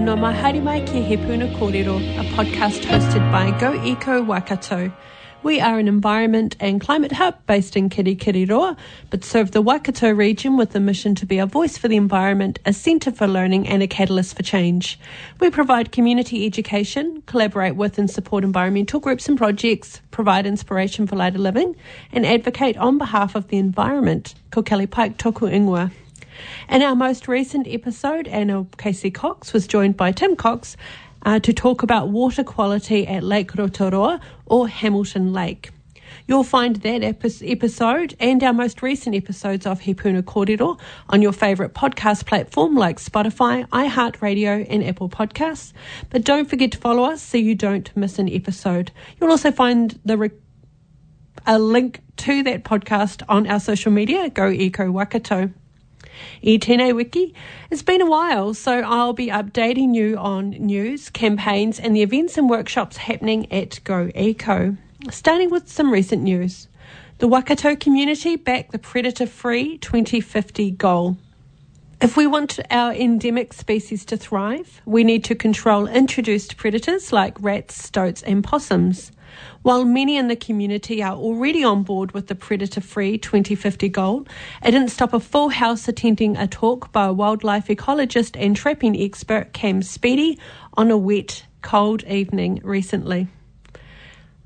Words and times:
no 0.00 0.14
mai 0.14 0.32
haere 0.32 0.62
mai 0.62 0.80
ki 0.80 1.02
He 1.02 1.16
Puna 1.16 1.48
Kōrero, 1.58 1.96
a 2.20 2.24
podcast 2.36 2.82
hosted 2.82 3.32
by 3.32 3.50
Go 3.58 3.74
Eco 3.84 4.22
Waikato. 4.22 4.92
We 5.42 5.60
are 5.60 5.78
an 5.78 5.88
environment 5.88 6.56
and 6.60 6.80
climate 6.80 7.12
hub 7.12 7.34
based 7.46 7.76
in 7.76 7.88
Kirikiriroa, 7.88 8.76
but 9.10 9.24
serve 9.24 9.50
the 9.50 9.62
Waikato 9.62 10.10
region 10.10 10.56
with 10.56 10.70
the 10.70 10.80
mission 10.80 11.14
to 11.16 11.26
be 11.26 11.38
a 11.38 11.46
voice 11.46 11.76
for 11.78 11.88
the 11.88 11.96
environment, 11.96 12.58
a 12.64 12.72
centre 12.72 13.10
for 13.10 13.26
learning 13.26 13.66
and 13.66 13.82
a 13.82 13.88
catalyst 13.88 14.36
for 14.36 14.42
change. 14.42 15.00
We 15.40 15.50
provide 15.50 15.90
community 15.90 16.46
education, 16.46 17.22
collaborate 17.26 17.76
with 17.76 17.98
and 17.98 18.10
support 18.10 18.44
environmental 18.44 19.00
groups 19.00 19.28
and 19.28 19.36
projects, 19.36 20.00
provide 20.10 20.46
inspiration 20.46 21.06
for 21.06 21.16
lighter 21.16 21.38
living, 21.38 21.74
and 22.12 22.24
advocate 22.24 22.76
on 22.76 22.98
behalf 22.98 23.34
of 23.34 23.48
the 23.48 23.58
environment. 23.58 24.34
Ko 24.50 24.62
Kelly 24.62 24.86
Pike 24.86 25.18
toku 25.18 25.50
ingoa. 25.50 25.90
In 26.68 26.82
our 26.82 26.94
most 26.94 27.28
recent 27.28 27.66
episode, 27.68 28.28
Anna 28.28 28.66
Casey 28.76 29.10
Cox 29.10 29.52
was 29.52 29.66
joined 29.66 29.96
by 29.96 30.12
Tim 30.12 30.36
Cox 30.36 30.76
uh, 31.24 31.38
to 31.40 31.52
talk 31.52 31.82
about 31.82 32.08
water 32.08 32.44
quality 32.44 33.06
at 33.06 33.22
Lake 33.22 33.52
Rotoroa 33.52 34.20
or 34.46 34.68
Hamilton 34.68 35.32
Lake. 35.32 35.70
You'll 36.26 36.44
find 36.44 36.76
that 36.76 37.02
episode 37.02 38.14
and 38.20 38.42
our 38.42 38.52
most 38.52 38.82
recent 38.82 39.14
episodes 39.14 39.66
of 39.66 39.80
He 39.80 39.94
Puna 39.94 40.22
Kōrero 40.22 40.78
on 41.08 41.22
your 41.22 41.32
favourite 41.32 41.74
podcast 41.74 42.26
platform 42.26 42.76
like 42.76 42.98
Spotify, 42.98 43.66
iHeartRadio, 43.68 44.66
and 44.68 44.84
Apple 44.84 45.08
Podcasts. 45.08 45.72
But 46.10 46.24
don't 46.24 46.48
forget 46.48 46.72
to 46.72 46.78
follow 46.78 47.04
us 47.04 47.22
so 47.22 47.38
you 47.38 47.54
don't 47.54 47.94
miss 47.96 48.18
an 48.18 48.28
episode. 48.28 48.90
You'll 49.20 49.30
also 49.30 49.50
find 49.50 49.98
the 50.04 50.18
re- 50.18 50.30
a 51.46 51.58
link 51.58 52.00
to 52.18 52.42
that 52.42 52.64
podcast 52.64 53.22
on 53.28 53.46
our 53.46 53.60
social 53.60 53.92
media, 53.92 54.28
Go 54.28 54.50
Eco 54.50 54.90
Waikato. 54.90 55.50
Tēnei 56.42 56.94
wiki. 56.94 57.34
It's 57.70 57.82
been 57.82 58.00
a 58.00 58.06
while, 58.06 58.54
so 58.54 58.80
I'll 58.80 59.12
be 59.12 59.28
updating 59.28 59.94
you 59.94 60.16
on 60.16 60.50
news, 60.50 61.10
campaigns, 61.10 61.78
and 61.78 61.94
the 61.94 62.02
events 62.02 62.38
and 62.38 62.48
workshops 62.48 62.96
happening 62.96 63.50
at 63.52 63.80
Go 63.84 64.10
Eco. 64.14 64.76
Starting 65.10 65.50
with 65.50 65.68
some 65.68 65.92
recent 65.92 66.22
news. 66.22 66.68
The 67.18 67.28
Waikato 67.28 67.74
community 67.76 68.36
backed 68.36 68.72
the 68.72 68.78
predator 68.78 69.26
free 69.26 69.78
2050 69.78 70.70
goal. 70.72 71.16
If 72.00 72.16
we 72.16 72.28
want 72.28 72.60
our 72.70 72.92
endemic 72.92 73.52
species 73.52 74.04
to 74.04 74.16
thrive, 74.16 74.80
we 74.86 75.02
need 75.02 75.24
to 75.24 75.34
control 75.34 75.88
introduced 75.88 76.56
predators 76.56 77.12
like 77.12 77.36
rats, 77.40 77.82
stoats, 77.82 78.22
and 78.22 78.44
possums. 78.44 79.10
While 79.62 79.84
many 79.84 80.16
in 80.16 80.28
the 80.28 80.36
community 80.36 81.02
are 81.02 81.16
already 81.16 81.64
on 81.64 81.82
board 81.82 82.12
with 82.12 82.28
the 82.28 82.34
predator 82.34 82.80
free 82.80 83.18
2050 83.18 83.88
goal, 83.88 84.26
it 84.64 84.70
didn't 84.70 84.90
stop 84.90 85.12
a 85.12 85.20
full 85.20 85.48
house 85.48 85.88
attending 85.88 86.36
a 86.36 86.46
talk 86.46 86.92
by 86.92 87.06
a 87.06 87.12
wildlife 87.12 87.68
ecologist 87.68 88.36
and 88.40 88.56
trapping 88.56 89.00
expert 89.00 89.52
Cam 89.52 89.82
Speedy 89.82 90.38
on 90.74 90.90
a 90.90 90.96
wet, 90.96 91.44
cold 91.62 92.04
evening 92.04 92.60
recently. 92.62 93.26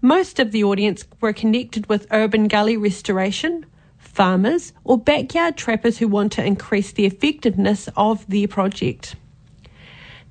Most 0.00 0.40
of 0.40 0.50
the 0.50 0.64
audience 0.64 1.04
were 1.20 1.32
connected 1.32 1.88
with 1.88 2.08
urban 2.10 2.48
gully 2.48 2.76
restoration, 2.76 3.66
farmers, 3.98 4.72
or 4.82 4.98
backyard 4.98 5.56
trappers 5.56 5.98
who 5.98 6.08
want 6.08 6.32
to 6.32 6.44
increase 6.44 6.92
the 6.92 7.06
effectiveness 7.06 7.88
of 7.96 8.26
their 8.28 8.48
project. 8.48 9.14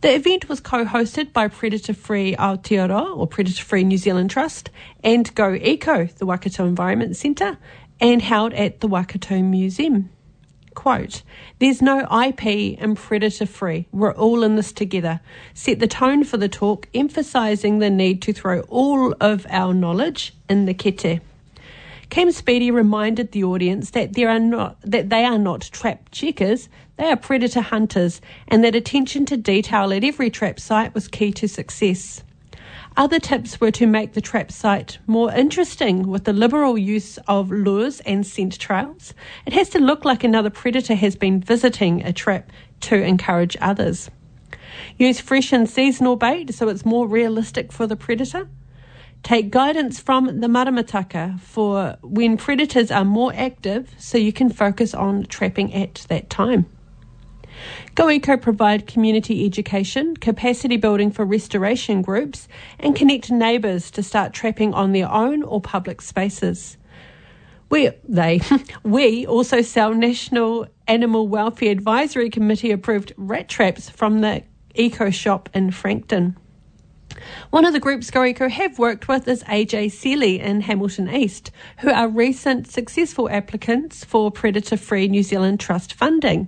The 0.01 0.15
event 0.15 0.49
was 0.49 0.59
co-hosted 0.59 1.31
by 1.31 1.47
Predator 1.47 1.93
Free 1.93 2.35
Aotearoa 2.35 3.15
or 3.15 3.27
Predator 3.27 3.63
Free 3.63 3.83
New 3.83 3.99
Zealand 3.99 4.31
Trust 4.31 4.71
and 5.03 5.33
Go 5.35 5.53
Eco, 5.53 6.05
the 6.05 6.25
Waikato 6.25 6.65
Environment 6.65 7.15
Centre, 7.15 7.59
and 7.99 8.19
held 8.19 8.51
at 8.53 8.79
the 8.79 8.87
Waikato 8.87 9.43
Museum. 9.43 10.09
Quote, 10.73 11.21
there's 11.59 11.83
no 11.83 11.99
IP 11.99 12.79
and 12.81 12.97
predator 12.97 13.45
free. 13.45 13.87
We're 13.91 14.15
all 14.15 14.41
in 14.41 14.55
this 14.55 14.71
together. 14.71 15.19
Set 15.53 15.79
the 15.79 15.87
tone 15.87 16.23
for 16.23 16.37
the 16.37 16.49
talk, 16.49 16.87
emphasising 16.95 17.77
the 17.77 17.91
need 17.91 18.23
to 18.23 18.33
throw 18.33 18.61
all 18.61 19.13
of 19.21 19.45
our 19.51 19.71
knowledge 19.71 20.33
in 20.49 20.65
the 20.65 20.73
kete. 20.73 21.21
Cam 22.11 22.29
Speedy 22.29 22.71
reminded 22.71 23.31
the 23.31 23.45
audience 23.45 23.91
that 23.91 24.15
there 24.15 24.27
are 24.27 24.37
not 24.37 24.75
that 24.81 25.09
they 25.09 25.23
are 25.23 25.37
not 25.37 25.61
trap 25.71 26.09
checkers, 26.11 26.67
they 26.97 27.05
are 27.05 27.15
predator 27.15 27.61
hunters, 27.61 28.19
and 28.49 28.65
that 28.65 28.75
attention 28.75 29.25
to 29.27 29.37
detail 29.37 29.93
at 29.93 30.03
every 30.03 30.29
trap 30.29 30.59
site 30.59 30.93
was 30.93 31.07
key 31.07 31.31
to 31.31 31.47
success. 31.47 32.21
Other 32.97 33.17
tips 33.17 33.61
were 33.61 33.71
to 33.71 33.87
make 33.87 34.11
the 34.11 34.19
trap 34.19 34.51
site 34.51 34.97
more 35.07 35.33
interesting 35.33 36.05
with 36.09 36.25
the 36.25 36.33
liberal 36.33 36.77
use 36.77 37.17
of 37.29 37.49
lures 37.49 38.01
and 38.01 38.27
scent 38.27 38.59
trails. 38.59 39.13
It 39.45 39.53
has 39.53 39.69
to 39.69 39.79
look 39.79 40.03
like 40.03 40.25
another 40.25 40.49
predator 40.49 40.95
has 40.95 41.15
been 41.15 41.39
visiting 41.39 42.03
a 42.03 42.11
trap 42.11 42.51
to 42.81 43.01
encourage 43.01 43.55
others. 43.61 44.11
Use 44.97 45.21
fresh 45.21 45.53
and 45.53 45.69
seasonal 45.69 46.17
bait 46.17 46.53
so 46.53 46.67
it's 46.67 46.83
more 46.83 47.07
realistic 47.07 47.71
for 47.71 47.87
the 47.87 47.95
predator. 47.95 48.49
Take 49.23 49.51
guidance 49.51 49.99
from 49.99 50.39
the 50.41 50.47
maramataka 50.47 51.39
for 51.39 51.97
when 52.01 52.37
predators 52.37 52.89
are 52.89 53.05
more 53.05 53.31
active 53.35 53.93
so 53.97 54.17
you 54.17 54.33
can 54.33 54.49
focus 54.49 54.93
on 54.93 55.25
trapping 55.25 55.73
at 55.73 56.05
that 56.09 56.29
time. 56.29 56.65
GoEco 57.95 58.41
provide 58.41 58.87
community 58.87 59.45
education, 59.45 60.15
capacity 60.17 60.77
building 60.77 61.11
for 61.11 61.23
restoration 61.23 62.01
groups, 62.01 62.47
and 62.79 62.95
connect 62.95 63.29
neighbours 63.29 63.91
to 63.91 64.01
start 64.01 64.33
trapping 64.33 64.73
on 64.73 64.91
their 64.91 65.11
own 65.11 65.43
or 65.43 65.61
public 65.61 66.01
spaces. 66.01 66.77
We, 67.69 67.91
they, 68.07 68.41
we 68.83 69.27
also 69.27 69.61
sell 69.61 69.93
National 69.93 70.67
Animal 70.87 71.27
Welfare 71.27 71.71
Advisory 71.71 72.29
Committee 72.29 72.71
approved 72.71 73.13
rat 73.17 73.47
traps 73.47 73.89
from 73.89 74.21
the 74.21 74.43
Eco 74.73 75.09
Shop 75.09 75.49
in 75.53 75.71
Frankton. 75.71 76.37
One 77.49 77.65
of 77.65 77.73
the 77.73 77.79
groups 77.79 78.09
GoEco 78.11 78.49
have 78.49 78.79
worked 78.79 79.07
with 79.07 79.27
is 79.27 79.43
AJ 79.43 79.91
Seeley 79.91 80.39
in 80.39 80.61
Hamilton 80.61 81.09
East, 81.09 81.51
who 81.79 81.89
are 81.89 82.07
recent 82.07 82.67
successful 82.67 83.29
applicants 83.29 84.03
for 84.03 84.31
Predator 84.31 84.77
Free 84.77 85.07
New 85.07 85.23
Zealand 85.23 85.59
Trust 85.59 85.93
funding. 85.93 86.47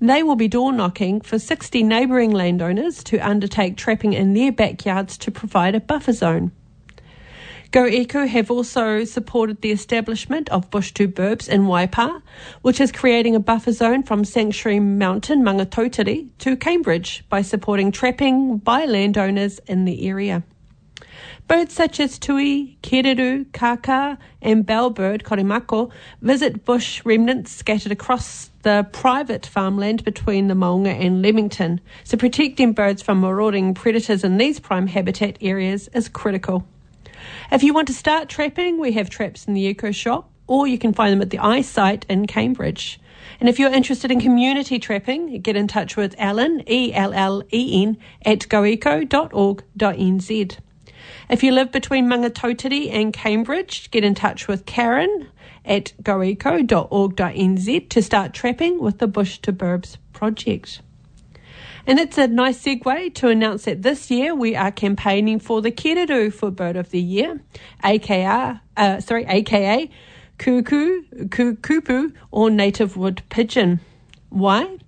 They 0.00 0.22
will 0.22 0.36
be 0.36 0.48
door 0.48 0.72
knocking 0.72 1.20
for 1.20 1.38
60 1.38 1.82
neighbouring 1.82 2.32
landowners 2.32 3.04
to 3.04 3.18
undertake 3.18 3.76
trapping 3.76 4.12
in 4.12 4.34
their 4.34 4.52
backyards 4.52 5.16
to 5.18 5.30
provide 5.30 5.74
a 5.74 5.80
buffer 5.80 6.12
zone. 6.12 6.52
Go 7.72 7.86
Eco 7.86 8.26
have 8.26 8.50
also 8.50 9.02
supported 9.04 9.62
the 9.62 9.70
establishment 9.70 10.50
of 10.50 10.70
Bush 10.70 10.92
to 10.92 11.08
Burbs 11.08 11.48
in 11.48 11.62
Waipa, 11.62 12.20
which 12.60 12.82
is 12.82 12.92
creating 12.92 13.34
a 13.34 13.40
buffer 13.40 13.72
zone 13.72 14.02
from 14.02 14.26
Sanctuary 14.26 14.78
Mountain, 14.78 15.42
Maungatautari, 15.42 16.28
to 16.40 16.54
Cambridge 16.54 17.24
by 17.30 17.40
supporting 17.40 17.90
trapping 17.90 18.58
by 18.58 18.84
landowners 18.84 19.58
in 19.60 19.86
the 19.86 20.06
area. 20.06 20.42
Birds 21.48 21.72
such 21.72 21.98
as 21.98 22.18
tui, 22.18 22.76
kereru, 22.82 23.50
kaka, 23.54 24.18
and 24.42 24.66
bellbird 24.66 25.22
korimako 25.22 25.90
visit 26.20 26.66
bush 26.66 27.00
remnants 27.06 27.52
scattered 27.52 27.90
across 27.90 28.50
the 28.64 28.86
private 28.92 29.46
farmland 29.46 30.04
between 30.04 30.48
the 30.48 30.54
Maunga 30.54 30.92
and 30.92 31.22
Leamington, 31.22 31.80
so 32.04 32.18
protecting 32.18 32.74
birds 32.74 33.00
from 33.00 33.22
marauding 33.22 33.72
predators 33.72 34.24
in 34.24 34.36
these 34.36 34.60
prime 34.60 34.88
habitat 34.88 35.38
areas 35.40 35.88
is 35.94 36.10
critical. 36.10 36.66
If 37.52 37.62
you 37.62 37.74
want 37.74 37.88
to 37.88 37.94
start 37.94 38.30
trapping, 38.30 38.80
we 38.80 38.92
have 38.92 39.10
traps 39.10 39.46
in 39.46 39.52
the 39.52 39.66
Eco 39.66 39.90
Shop, 39.90 40.30
or 40.46 40.66
you 40.66 40.78
can 40.78 40.94
find 40.94 41.12
them 41.12 41.20
at 41.20 41.28
the 41.28 41.36
iSite 41.36 42.04
in 42.08 42.26
Cambridge. 42.26 42.98
And 43.40 43.46
if 43.46 43.58
you're 43.58 43.70
interested 43.70 44.10
in 44.10 44.22
community 44.22 44.78
trapping, 44.78 45.38
get 45.42 45.54
in 45.54 45.68
touch 45.68 45.94
with 45.94 46.14
Ellen, 46.16 46.62
E 46.66 46.94
L 46.94 47.12
L 47.12 47.42
E 47.52 47.82
N, 47.82 47.98
at 48.24 48.38
goeco.org.nz. 48.48 49.06
If 51.28 51.42
you 51.42 51.52
live 51.52 51.70
between 51.70 52.06
Maungatautari 52.06 52.90
and 52.90 53.12
Cambridge, 53.12 53.90
get 53.90 54.02
in 54.02 54.14
touch 54.14 54.48
with 54.48 54.64
Karen 54.64 55.28
at 55.66 55.92
goeco.org.nz 56.02 57.88
to 57.90 58.00
start 58.02 58.32
trapping 58.32 58.80
with 58.80 58.98
the 58.98 59.06
Bush 59.06 59.36
to 59.40 59.52
Burbs 59.52 59.98
project. 60.14 60.80
And 61.86 61.98
it's 61.98 62.16
a 62.16 62.28
nice 62.28 62.62
segue 62.62 63.14
to 63.14 63.28
announce 63.28 63.64
that 63.64 63.82
this 63.82 64.10
year 64.10 64.34
we 64.34 64.54
are 64.54 64.70
campaigning 64.70 65.40
for 65.40 65.60
the 65.60 65.72
Kereru 65.72 66.32
for 66.32 66.50
Bird 66.50 66.76
of 66.76 66.90
the 66.90 67.00
Year, 67.00 67.40
aka, 67.82 68.60
uh, 68.76 69.00
sorry, 69.00 69.24
aka 69.26 69.90
Kuku, 70.38 71.28
Kukupa, 71.28 72.12
or 72.30 72.50
native 72.50 72.96
wood 72.96 73.22
pigeon. 73.28 73.80
Why? 74.28 74.78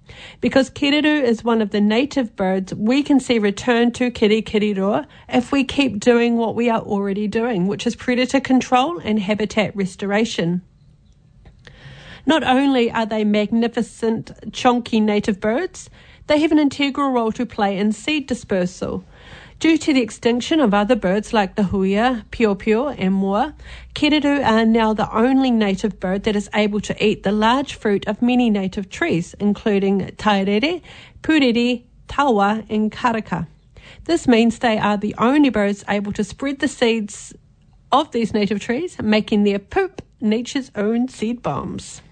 Because 0.41 0.71
kereru 0.71 1.23
is 1.23 1.45
one 1.45 1.61
of 1.61 1.71
the 1.71 1.81
native 1.81 2.35
birds, 2.35 2.75
we 2.75 3.03
can 3.03 3.21
see 3.21 3.39
return 3.39 3.93
to 3.93 4.11
kirikiriroa 4.11 5.07
if 5.29 5.53
we 5.53 5.65
keep 5.65 6.01
doing 6.01 6.37
what 6.37 6.55
we 6.55 6.71
are 6.71 6.81
already 6.81 7.29
doing, 7.29 7.67
which 7.67 7.87
is 7.87 7.95
predator 7.95 8.41
control 8.41 8.99
and 8.99 9.19
habitat 9.19 9.77
restoration. 9.77 10.63
Not 12.27 12.43
only 12.43 12.91
are 12.91 13.07
they 13.07 13.25
magnificent, 13.25 14.33
chonky 14.51 15.03
native 15.03 15.41
birds, 15.41 15.91
they 16.27 16.41
have 16.41 16.53
an 16.53 16.59
integral 16.59 17.11
role 17.11 17.33
to 17.33 17.45
play 17.47 17.79
in 17.79 17.93
seed 17.93 18.27
dispersal. 18.27 19.05
Due 19.61 19.79
to 19.79 19.93
the 19.93 20.03
extinction 20.03 20.61
of 20.61 20.75
other 20.75 20.97
birds 20.97 21.33
like 21.33 21.55
the 21.55 21.63
huia, 21.63 22.25
piopio, 22.31 22.95
and 22.99 23.15
moa, 23.15 23.55
kereru 23.95 24.45
are 24.45 24.67
now 24.67 24.93
the 24.93 25.11
only 25.17 25.51
native 25.51 26.01
bird 26.01 26.25
that 26.25 26.37
is 26.37 26.51
able 26.55 26.81
to 26.81 27.05
eat 27.05 27.23
the 27.23 27.33
large 27.33 27.75
fruit 27.75 28.07
of 28.07 28.21
many 28.21 28.51
native 28.51 28.91
trees, 28.91 29.35
including 29.39 30.01
taraire, 30.17 30.83
puriri, 31.23 31.85
tawa, 32.09 32.67
and 32.69 32.91
karaka. 32.91 33.47
This 34.05 34.27
means 34.27 34.59
they 34.59 34.79
are 34.79 34.97
the 34.97 35.15
only 35.19 35.51
birds 35.51 35.85
able 35.89 36.13
to 36.13 36.25
spread 36.25 36.59
the 36.59 36.69
seeds 36.69 37.33
of 37.93 38.11
these 38.11 38.35
native 38.35 38.61
trees, 38.61 39.01
making 39.01 39.45
their 39.45 39.59
poop 39.59 40.03
nature's 40.21 40.71
own 40.75 41.09
seed 41.09 41.43
bombs. 41.43 42.03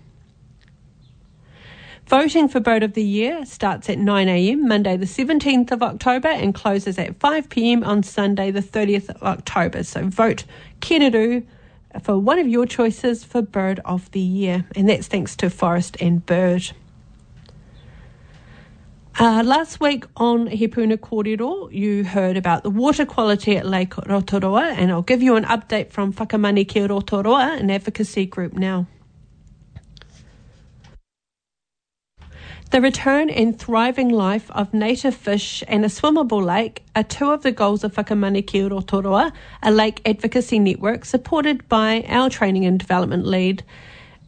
Voting 2.13 2.47
for 2.47 2.61
Bird 2.61 2.83
of 2.83 2.93
the 2.93 3.03
Year 3.03 3.47
starts 3.47 3.89
at 3.89 3.97
9am 3.97 4.69
Monday 4.69 4.99
the 4.99 5.07
17th 5.07 5.71
of 5.71 5.83
October 5.83 6.29
and 6.29 6.55
closes 6.55 6.99
at 6.99 7.19
5pm 7.19 7.87
on 7.87 8.03
Sunday 8.03 8.51
the 8.51 8.61
30th 8.61 9.09
of 9.09 9.23
October. 9.23 9.83
So 9.83 10.09
vote 10.09 10.45
Kereru 10.81 11.47
for 12.03 12.19
one 12.19 12.39
of 12.39 12.47
your 12.47 12.67
choices 12.67 13.25
for 13.25 13.41
Bird 13.41 13.81
of 13.87 14.11
the 14.11 14.21
Year. 14.21 14.67
And 14.77 14.91
that's 14.91 15.07
thanks 15.07 15.35
to 15.37 15.49
Forest 15.49 15.97
and 16.01 16.27
Bird. 16.27 16.73
Uh, 19.19 19.43
last 19.43 19.81
week 19.81 20.05
on 20.15 20.49
He 20.49 20.69
Puna 20.69 20.99
Kōrero, 20.99 21.73
you 21.73 22.05
heard 22.05 22.37
about 22.37 22.63
the 22.63 22.69
water 22.69 23.07
quality 23.07 23.57
at 23.57 23.65
Lake 23.65 23.93
Rotoroa, 23.93 24.75
and 24.77 24.93
I'll 24.93 25.01
give 25.01 25.23
you 25.23 25.37
an 25.37 25.45
update 25.45 25.89
from 25.89 26.13
Whakamaniki 26.13 26.87
Rotoroa, 26.87 27.59
an 27.59 27.71
advocacy 27.71 28.27
group 28.27 28.53
now. 28.53 28.87
The 32.73 32.81
return 32.81 33.29
and 33.29 33.59
thriving 33.59 34.09
life 34.09 34.51
of 34.53 34.73
native 34.73 35.15
fish 35.15 35.63
and 35.69 35.85
a 35.85 35.89
swimmable 35.89 36.43
lake 36.43 36.83
are 36.97 37.03
two 37.03 37.31
of 37.31 37.43
the 37.43 37.53
goals 37.53 37.85
of 37.85 37.93
Whakamaniki 37.93 38.67
Rotoroa, 38.67 39.31
a 39.63 39.71
lake 39.71 40.01
advocacy 40.07 40.59
network 40.59 41.05
supported 41.05 41.69
by 41.69 42.03
our 42.09 42.31
training 42.31 42.65
and 42.65 42.81
development 42.81 43.27
lead, 43.27 43.63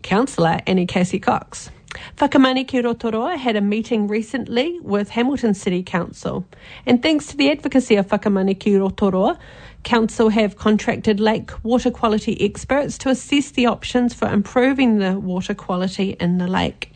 councillor 0.03 0.61
Anna 0.67 0.85
Casey 0.85 1.19
Cox. 1.19 1.71
Whakamaniki 2.19 2.83
Rotoroa 2.83 3.39
had 3.39 3.57
a 3.57 3.63
meeting 3.63 4.09
recently 4.09 4.79
with 4.81 5.09
Hamilton 5.09 5.55
City 5.55 5.83
Council, 5.83 6.45
and 6.85 7.03
thanks 7.03 7.29
to 7.29 7.39
the 7.39 7.51
advocacy 7.51 7.97
of 7.97 8.09
Whakamaniki 8.09 8.77
Rotoroa, 8.79 9.39
Council 9.85 10.29
have 10.29 10.59
contracted 10.59 11.19
lake 11.19 11.51
water 11.65 11.91
quality 11.91 12.39
experts 12.45 12.99
to 12.99 13.09
assess 13.09 13.53
the 13.53 13.65
options 13.65 14.13
for 14.13 14.29
improving 14.29 14.99
the 14.99 15.19
water 15.19 15.55
quality 15.55 16.11
in 16.21 16.37
the 16.37 16.47
lake. 16.47 16.91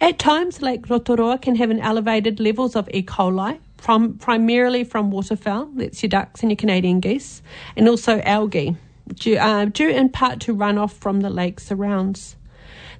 At 0.00 0.18
times, 0.18 0.60
Lake 0.60 0.88
Rotoroa 0.88 1.40
can 1.40 1.56
have 1.56 1.70
an 1.70 1.80
elevated 1.80 2.38
levels 2.38 2.76
of 2.76 2.88
E. 2.92 3.02
coli, 3.02 3.58
from, 3.78 4.18
primarily 4.18 4.84
from 4.84 5.10
waterfowl, 5.10 5.66
that's 5.74 6.02
your 6.02 6.08
ducks 6.10 6.42
and 6.42 6.50
your 6.50 6.56
Canadian 6.56 7.00
geese, 7.00 7.42
and 7.76 7.88
also 7.88 8.20
algae, 8.20 8.76
due, 9.14 9.38
uh, 9.38 9.66
due 9.66 9.88
in 9.88 10.10
part 10.10 10.40
to 10.40 10.54
runoff 10.54 10.92
from 10.92 11.20
the 11.20 11.30
lake 11.30 11.60
surrounds. 11.60 12.36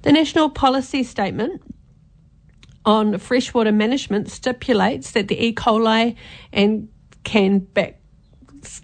The 0.01 0.11
National 0.11 0.49
Policy 0.49 1.03
Statement 1.03 1.61
on 2.85 3.17
Freshwater 3.19 3.71
Management 3.71 4.31
stipulates 4.31 5.11
that 5.11 5.27
the 5.27 5.45
E. 5.45 5.53
coli 5.53 6.15
and 6.51 6.87
can 7.23 7.59
back 7.59 7.96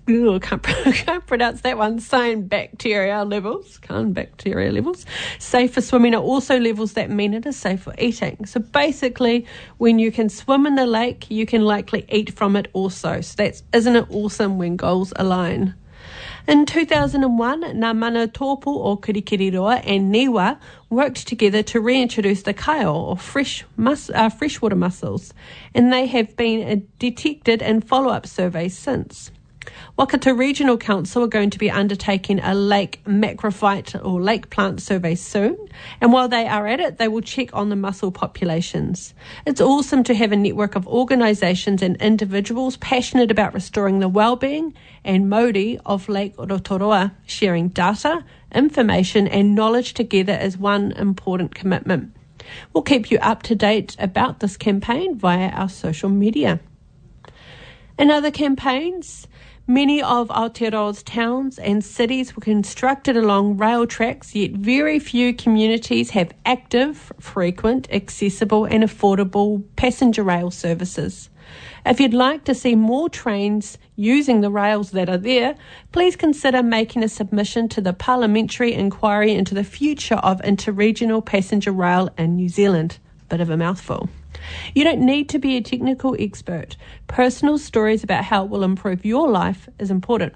I 0.08 0.40
can't, 0.40 0.64
can't 0.64 1.26
pronounce 1.26 1.62
that 1.62 1.78
one. 1.78 2.00
Same 2.00 2.44
bacteria 2.48 3.24
levels, 3.24 3.78
can 3.78 4.14
bacteria 4.14 4.72
levels, 4.72 5.06
safe 5.40 5.74
for 5.74 5.82
swimming 5.82 6.16
are 6.16 6.22
also 6.22 6.60
levels 6.60 6.94
that 6.94 7.10
mean 7.10 7.34
it 7.34 7.46
is 7.46 7.58
safe 7.58 7.82
for 7.84 7.94
eating. 7.98 8.46
So 8.46 8.60
basically, 8.60 9.46
when 9.78 10.00
you 10.00 10.12
can 10.12 10.30
swim 10.30 10.66
in 10.66 10.76
the 10.76 10.86
lake, 10.86 11.30
you 11.30 11.46
can 11.46 11.64
likely 11.64 12.06
eat 12.10 12.34
from 12.34 12.56
it 12.56 12.68
also. 12.74 13.22
So 13.22 13.36
that's 13.38 13.64
isn't 13.74 13.96
it 13.96 14.08
awesome 14.10 14.58
when 14.58 14.76
goals 14.76 15.14
align? 15.16 15.76
In 16.46 16.66
2001, 16.66 17.62
Ngā 17.62 17.98
Mana 17.98 18.28
Tōpū 18.28 18.68
or 18.68 19.00
Kirikiriroa 19.00 19.82
and 19.86 20.14
Niwa 20.14 20.60
worked 20.90 21.26
together 21.26 21.64
to 21.64 21.80
reintroduce 21.80 22.44
the 22.44 22.54
kaio 22.54 22.94
or 22.94 23.18
fresh 23.18 23.64
mus- 23.78 24.10
uh, 24.10 24.28
freshwater 24.28 24.76
mussels, 24.76 25.34
and 25.74 25.94
they 25.94 26.06
have 26.06 26.36
been 26.36 26.86
detected 27.00 27.62
in 27.62 27.80
follow-up 27.80 28.28
surveys 28.28 28.78
since. 28.78 29.32
Waikato 29.98 30.34
Regional 30.34 30.78
Council 30.78 31.24
are 31.24 31.28
going 31.28 31.52
to 31.52 31.60
be 31.60 31.70
undertaking 31.70 32.40
a 32.40 32.56
lake 32.56 33.02
macrophyte 33.06 34.04
or 34.04 34.20
lake 34.20 34.50
plant 34.50 34.82
survey 34.82 35.14
soon, 35.14 35.56
and 36.02 36.12
while 36.12 36.28
they 36.28 36.48
are 36.48 36.68
at 36.68 36.80
it, 36.80 36.98
they 36.98 37.08
will 37.08 37.22
check 37.22 37.54
on 37.54 37.70
the 37.70 37.76
mussel 37.76 38.12
populations. 38.12 39.14
It's 39.46 39.62
awesome 39.62 40.04
to 40.06 40.16
have 40.16 40.32
a 40.32 40.36
network 40.36 40.76
of 40.76 40.88
organisations 40.88 41.82
and 41.82 41.96
individuals 41.98 42.78
passionate 42.78 43.30
about 43.30 43.54
restoring 43.54 44.00
the 44.00 44.10
well-being 44.10 44.74
and 45.04 45.30
mauri 45.30 45.80
of 45.86 46.10
Lake 46.10 46.36
Rotoroa, 46.38 47.14
sharing 47.26 47.68
data, 47.68 48.26
information, 48.54 49.28
and 49.28 49.54
knowledge 49.54 49.94
together 49.94 50.34
as 50.34 50.58
one 50.58 50.92
important 50.94 51.54
commitment. 51.54 52.16
We'll 52.74 52.84
keep 52.84 53.12
you 53.12 53.20
up 53.20 53.44
to 53.44 53.56
date 53.56 53.96
about 54.00 54.40
this 54.40 54.58
campaign 54.58 55.18
via 55.18 55.50
our 55.50 55.70
social 55.70 56.10
media. 56.10 56.60
In 57.98 58.10
other 58.10 58.32
campaigns, 58.32 59.28
Many 59.68 60.02
of 60.02 60.28
Aotearoa's 60.28 61.04
towns 61.04 61.58
and 61.58 61.86
cities 61.86 62.36
were 62.36 62.42
constructed 62.42 63.16
along 63.16 63.56
rail 63.56 63.88
tracks, 63.88 64.36
yet 64.36 64.52
very 64.52 65.00
few 65.00 65.34
communities 65.34 66.10
have 66.10 66.34
active, 66.46 67.14
frequent, 67.18 67.88
accessible, 67.90 68.66
and 68.66 68.84
affordable 68.84 69.64
passenger 69.78 70.22
rail 70.22 70.52
services. 70.52 71.30
If 71.86 72.02
you'd 72.02 72.14
like 72.14 72.44
to 72.44 72.54
see 72.54 72.76
more 72.76 73.08
trains 73.08 73.78
using 73.96 74.42
the 74.42 74.52
rails 74.52 74.92
that 74.92 75.08
are 75.08 75.18
there, 75.18 75.56
please 75.94 76.18
consider 76.18 76.62
making 76.62 77.02
a 77.02 77.08
submission 77.08 77.70
to 77.70 77.80
the 77.80 77.94
Parliamentary 77.94 78.74
Inquiry 78.74 79.34
into 79.34 79.56
the 79.56 79.64
Future 79.64 80.16
of 80.16 80.42
Interregional 80.42 81.24
Passenger 81.24 81.72
Rail 81.72 82.10
in 82.18 82.36
New 82.36 82.50
Zealand. 82.50 83.00
Bit 83.30 83.40
of 83.40 83.50
a 83.50 83.56
mouthful. 83.56 84.10
You 84.74 84.84
don't 84.84 85.02
need 85.02 85.30
to 85.30 85.40
be 85.40 85.58
a 85.58 85.62
technical 85.62 86.16
expert. 86.20 86.78
Personal 87.08 87.58
stories 87.58 88.04
about 88.04 88.24
how 88.24 88.44
it 88.46 88.50
will 88.50 88.64
improve 88.64 89.06
your 89.06 89.30
life 89.30 89.70
is 89.80 89.92
important. 89.92 90.34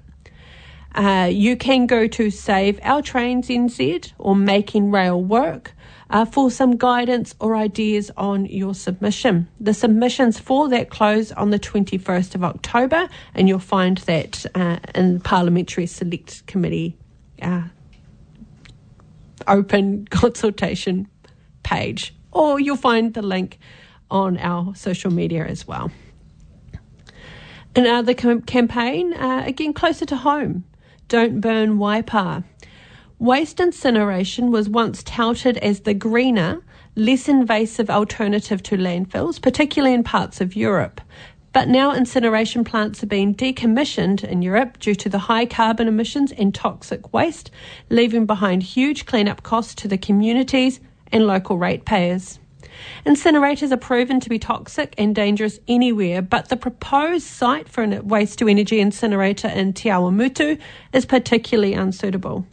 Uh, 0.94 1.28
you 1.30 1.56
can 1.56 1.86
go 1.86 2.06
to 2.06 2.30
Save 2.30 2.80
Our 2.82 3.02
Trains 3.02 3.48
NZ 3.48 4.12
or 4.18 4.34
Making 4.34 4.90
Rail 4.90 5.22
Work 5.22 5.72
uh, 6.10 6.24
for 6.24 6.50
some 6.50 6.76
guidance 6.76 7.34
or 7.40 7.54
ideas 7.54 8.10
on 8.16 8.46
your 8.46 8.74
submission. 8.74 9.48
The 9.60 9.74
submissions 9.74 10.38
for 10.38 10.68
that 10.70 10.90
close 10.90 11.30
on 11.32 11.50
the 11.50 11.58
21st 11.58 12.34
of 12.34 12.44
October, 12.44 13.08
and 13.34 13.48
you'll 13.48 13.58
find 13.58 13.98
that 13.98 14.46
uh, 14.54 14.78
in 14.94 15.14
the 15.14 15.20
Parliamentary 15.20 15.86
Select 15.86 16.46
Committee 16.46 16.96
uh, 17.42 17.64
open 19.46 20.06
consultation 20.10 21.08
page, 21.62 22.14
or 22.32 22.58
you'll 22.58 22.76
find 22.76 23.14
the 23.14 23.22
link 23.22 23.58
on 24.10 24.38
our 24.38 24.74
social 24.74 25.12
media 25.12 25.44
as 25.44 25.66
well. 25.66 25.90
Another 27.76 28.14
campaign, 28.14 29.12
uh, 29.14 29.44
again 29.46 29.72
closer 29.72 30.04
to 30.06 30.16
home, 30.16 30.64
Don't 31.08 31.40
Burn 31.40 31.78
Waipa. 31.78 32.42
Waste 33.18 33.60
incineration 33.60 34.50
was 34.50 34.68
once 34.68 35.02
touted 35.02 35.58
as 35.58 35.80
the 35.80 35.94
greener, 35.94 36.62
less 36.96 37.28
invasive 37.28 37.90
alternative 37.90 38.62
to 38.64 38.76
landfills, 38.76 39.40
particularly 39.40 39.94
in 39.94 40.02
parts 40.02 40.40
of 40.40 40.56
Europe. 40.56 41.00
But 41.52 41.68
now 41.68 41.94
incineration 41.94 42.62
plants 42.64 43.02
are 43.02 43.06
being 43.06 43.34
decommissioned 43.34 44.22
in 44.22 44.42
Europe 44.42 44.78
due 44.78 44.94
to 44.96 45.08
the 45.08 45.18
high 45.18 45.46
carbon 45.46 45.88
emissions 45.88 46.32
and 46.32 46.54
toxic 46.54 47.12
waste, 47.12 47.50
leaving 47.90 48.26
behind 48.26 48.62
huge 48.62 49.06
cleanup 49.06 49.42
costs 49.42 49.74
to 49.76 49.88
the 49.88 49.98
communities 49.98 50.80
and 51.10 51.26
local 51.26 51.58
ratepayers. 51.58 52.38
Incinerators 53.06 53.72
are 53.72 53.76
proven 53.76 54.20
to 54.20 54.28
be 54.28 54.38
toxic 54.38 54.94
and 54.98 55.14
dangerous 55.14 55.58
anywhere, 55.68 56.22
but 56.22 56.48
the 56.48 56.56
proposed 56.56 57.26
site 57.26 57.68
for 57.68 57.82
a 57.82 58.00
waste 58.00 58.38
to 58.38 58.48
energy 58.48 58.80
incinerator 58.80 59.48
in 59.48 59.72
Te 59.72 59.88
Awamutu 59.88 60.58
is 60.92 61.06
particularly 61.06 61.74
unsuitable. 61.74 62.46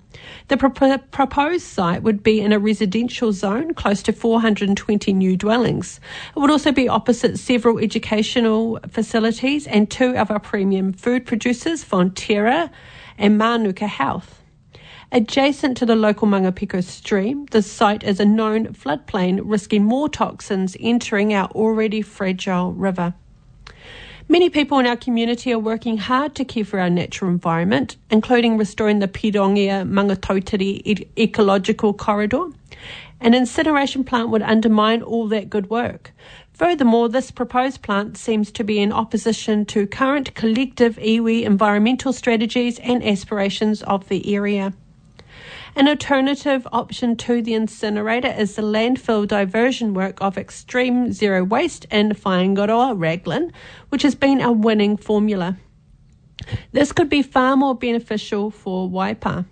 The 0.47 0.57
pro- 0.57 0.97
proposed 0.97 1.65
site 1.65 2.03
would 2.03 2.23
be 2.23 2.41
in 2.41 2.53
a 2.53 2.59
residential 2.59 3.31
zone 3.33 3.73
close 3.73 4.01
to 4.03 4.13
420 4.13 5.13
new 5.13 5.35
dwellings. 5.35 5.99
It 6.35 6.39
would 6.39 6.51
also 6.51 6.71
be 6.71 6.87
opposite 6.87 7.37
several 7.37 7.79
educational 7.79 8.79
facilities 8.89 9.67
and 9.67 9.89
two 9.89 10.15
of 10.15 10.31
our 10.31 10.39
premium 10.39 10.93
food 10.93 11.25
producers, 11.25 11.83
Fonterra 11.83 12.69
and 13.17 13.37
Manuka 13.37 13.87
Health. 13.87 14.41
Adjacent 15.11 15.77
to 15.77 15.85
the 15.85 15.95
local 15.95 16.27
Mangapiko 16.27 16.83
stream, 16.83 17.45
the 17.51 17.61
site 17.61 18.03
is 18.03 18.19
a 18.19 18.25
known 18.25 18.73
floodplain, 18.73 19.39
risking 19.43 19.83
more 19.83 20.09
toxins 20.09 20.75
entering 20.79 21.31
our 21.33 21.47
already 21.51 22.01
fragile 22.01 22.73
river. 22.73 23.13
Many 24.27 24.49
people 24.49 24.79
in 24.79 24.87
our 24.87 24.97
community 24.97 25.53
are 25.53 25.59
working 25.59 25.97
hard 25.97 26.33
to 26.35 26.43
care 26.43 26.65
for 26.65 26.79
our 26.79 26.89
natural 26.89 27.29
environment, 27.29 27.97
including 28.09 28.57
restoring 28.57 28.97
the 28.97 29.07
Pirongia 29.07 29.87
Maungatautari 29.87 31.07
ecological 31.15 31.93
corridor. 31.93 32.47
An 33.21 33.35
incineration 33.35 34.03
plant 34.03 34.29
would 34.29 34.41
undermine 34.41 35.03
all 35.03 35.27
that 35.27 35.51
good 35.51 35.69
work. 35.69 36.11
Furthermore, 36.53 37.09
this 37.09 37.29
proposed 37.29 37.83
plant 37.83 38.17
seems 38.17 38.51
to 38.53 38.63
be 38.63 38.79
in 38.79 38.91
opposition 38.91 39.65
to 39.65 39.85
current 39.85 40.33
collective 40.33 40.95
iwi 40.97 41.43
environmental 41.43 42.11
strategies 42.11 42.79
and 42.79 43.05
aspirations 43.05 43.83
of 43.83 44.09
the 44.09 44.33
area. 44.33 44.73
An 45.77 45.89
alternative 45.89 46.65
option 46.71 47.17
to 47.17 47.41
the 47.41 47.53
incinerator 47.53 48.29
is 48.29 48.55
the 48.55 48.61
landfill 48.61 49.27
diversion 49.27 49.93
work 49.93 50.17
of 50.21 50.35
Xtreme 50.35 51.11
Zero 51.11 51.43
Waste 51.43 51.85
in 51.91 52.11
Whaingaroa, 52.11 52.95
Raglan, 52.95 53.51
which 53.89 54.03
has 54.03 54.15
been 54.15 54.39
a 54.39 54.53
winning 54.53 54.95
formula. 54.95 55.57
This 56.71 56.93
could 56.93 57.09
be 57.09 57.21
far 57.21 57.57
more 57.57 57.75
beneficial 57.75 58.51
for 58.51 58.89
Waipa. 58.89 59.45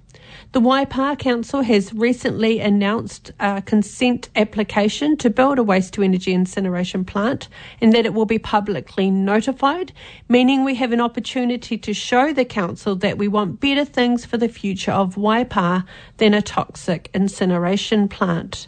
The 0.54 0.62
Waipa 0.62 1.18
Council 1.18 1.64
has 1.64 1.92
recently 1.96 2.60
announced 2.60 3.32
a 3.40 3.60
consent 3.64 4.30
application 4.36 5.18
to 5.18 5.32
build 5.32 5.58
a 5.58 5.64
waste 5.64 5.96
to 5.96 6.04
energy 6.04 6.32
incineration 6.32 7.06
plant 7.06 7.48
and 7.82 7.92
that 7.94 8.06
it 8.06 8.14
will 8.14 8.28
be 8.28 8.38
publicly 8.38 9.10
notified, 9.10 9.94
meaning 10.30 10.64
we 10.64 10.76
have 10.76 10.92
an 10.92 11.02
opportunity 11.02 11.76
to 11.80 11.92
show 11.92 12.32
the 12.32 12.46
Council 12.46 12.96
that 12.98 13.18
we 13.18 13.28
want 13.28 13.62
better 13.62 13.84
things 13.84 14.26
for 14.28 14.38
the 14.38 14.48
future 14.48 14.92
of 14.92 15.16
Waipa 15.16 15.88
than 16.18 16.36
a 16.36 16.42
toxic 16.44 17.10
incineration 17.16 18.08
plant. 18.08 18.68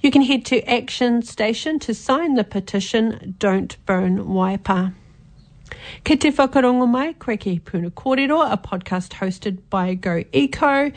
You 0.00 0.10
can 0.10 0.22
head 0.22 0.44
to 0.46 0.68
Action 0.68 1.22
Station 1.22 1.78
to 1.78 1.94
sign 1.94 2.34
the 2.34 2.42
petition 2.42 3.36
Don't 3.38 3.76
Burn 3.86 4.24
Waipa. 4.24 4.92
Ke 6.00 6.18
te 6.18 6.32
whakarongo 6.32 6.88
mai, 6.88 7.12
koe 7.12 7.36
ki 7.36 7.60
Puna 7.60 7.90
Kōrero, 7.90 8.50
a 8.50 8.56
podcast 8.56 9.12
hosted 9.12 9.58
by 9.70 9.94
Go 9.94 10.24
Eco. 10.32 10.66
We're 10.66 10.92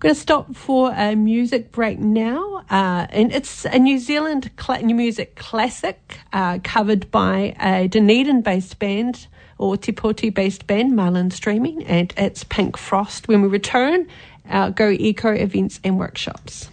going 0.00 0.14
to 0.14 0.20
stop 0.20 0.56
for 0.56 0.92
a 0.92 1.14
music 1.14 1.70
break 1.70 1.98
now, 2.00 2.64
uh, 2.70 3.06
and 3.10 3.32
it's 3.32 3.64
a 3.66 3.78
New 3.78 3.98
Zealand 3.98 4.50
cl- 4.58 4.82
music 4.82 5.36
classic 5.36 6.18
uh, 6.32 6.58
covered 6.64 7.10
by 7.10 7.54
a 7.60 7.86
Dunedin-based 7.86 8.78
band 8.78 9.26
or 9.58 9.76
Tipoti-based 9.76 10.66
band, 10.66 10.96
Marlin's 10.96 11.38
Dreaming, 11.38 11.84
and 11.84 12.12
it's 12.16 12.42
Pink 12.42 12.76
Frost. 12.76 13.28
When 13.28 13.42
we 13.42 13.48
return, 13.48 14.08
our 14.48 14.70
Go 14.70 14.90
Eco 14.90 15.32
events 15.32 15.78
and 15.84 15.98
workshops. 15.98 16.70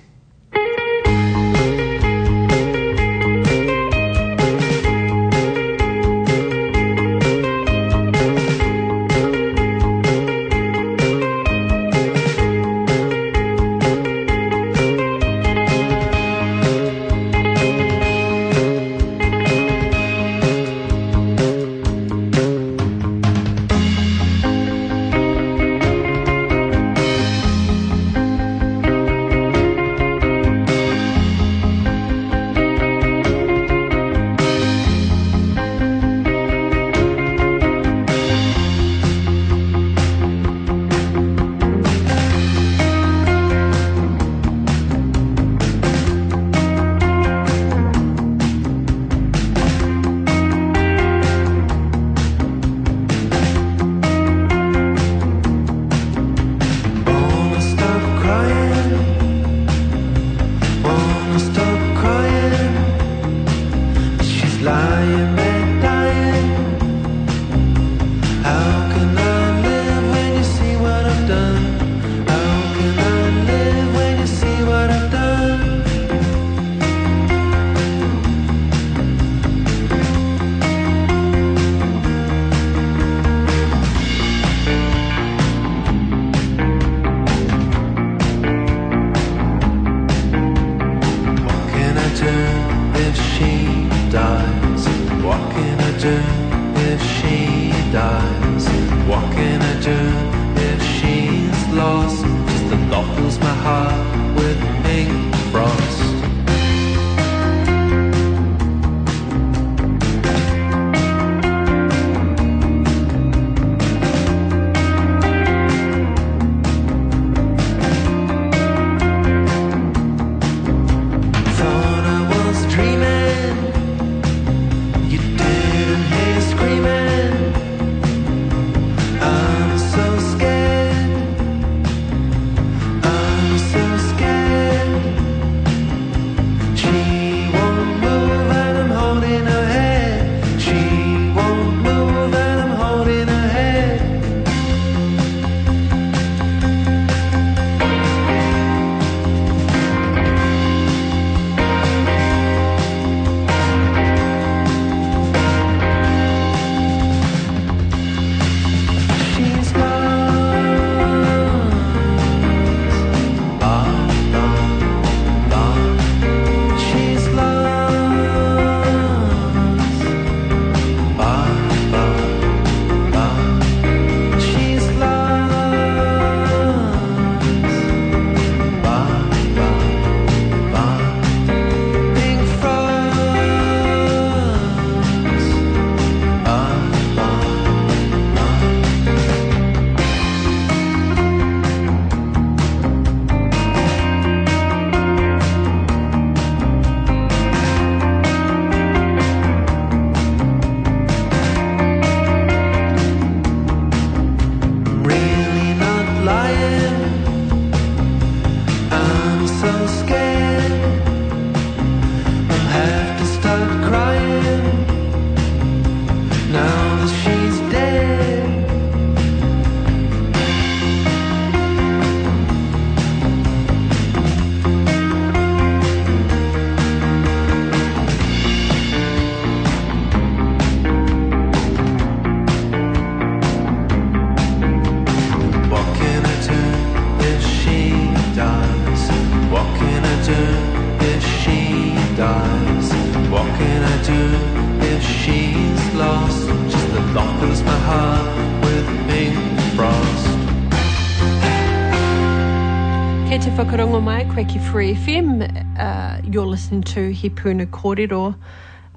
Whakarongo 254.48 254.54
mai, 254.54 254.54
koe 254.54 254.54
ki 254.54 254.60
Free 254.60 254.94
FM. 254.94 255.42
Uh, 255.78 256.22
you're 256.24 256.46
listening 256.46 256.84
to 256.84 257.12
He 257.12 257.30
Puna 257.30 257.66
Kōrero. 257.66 258.36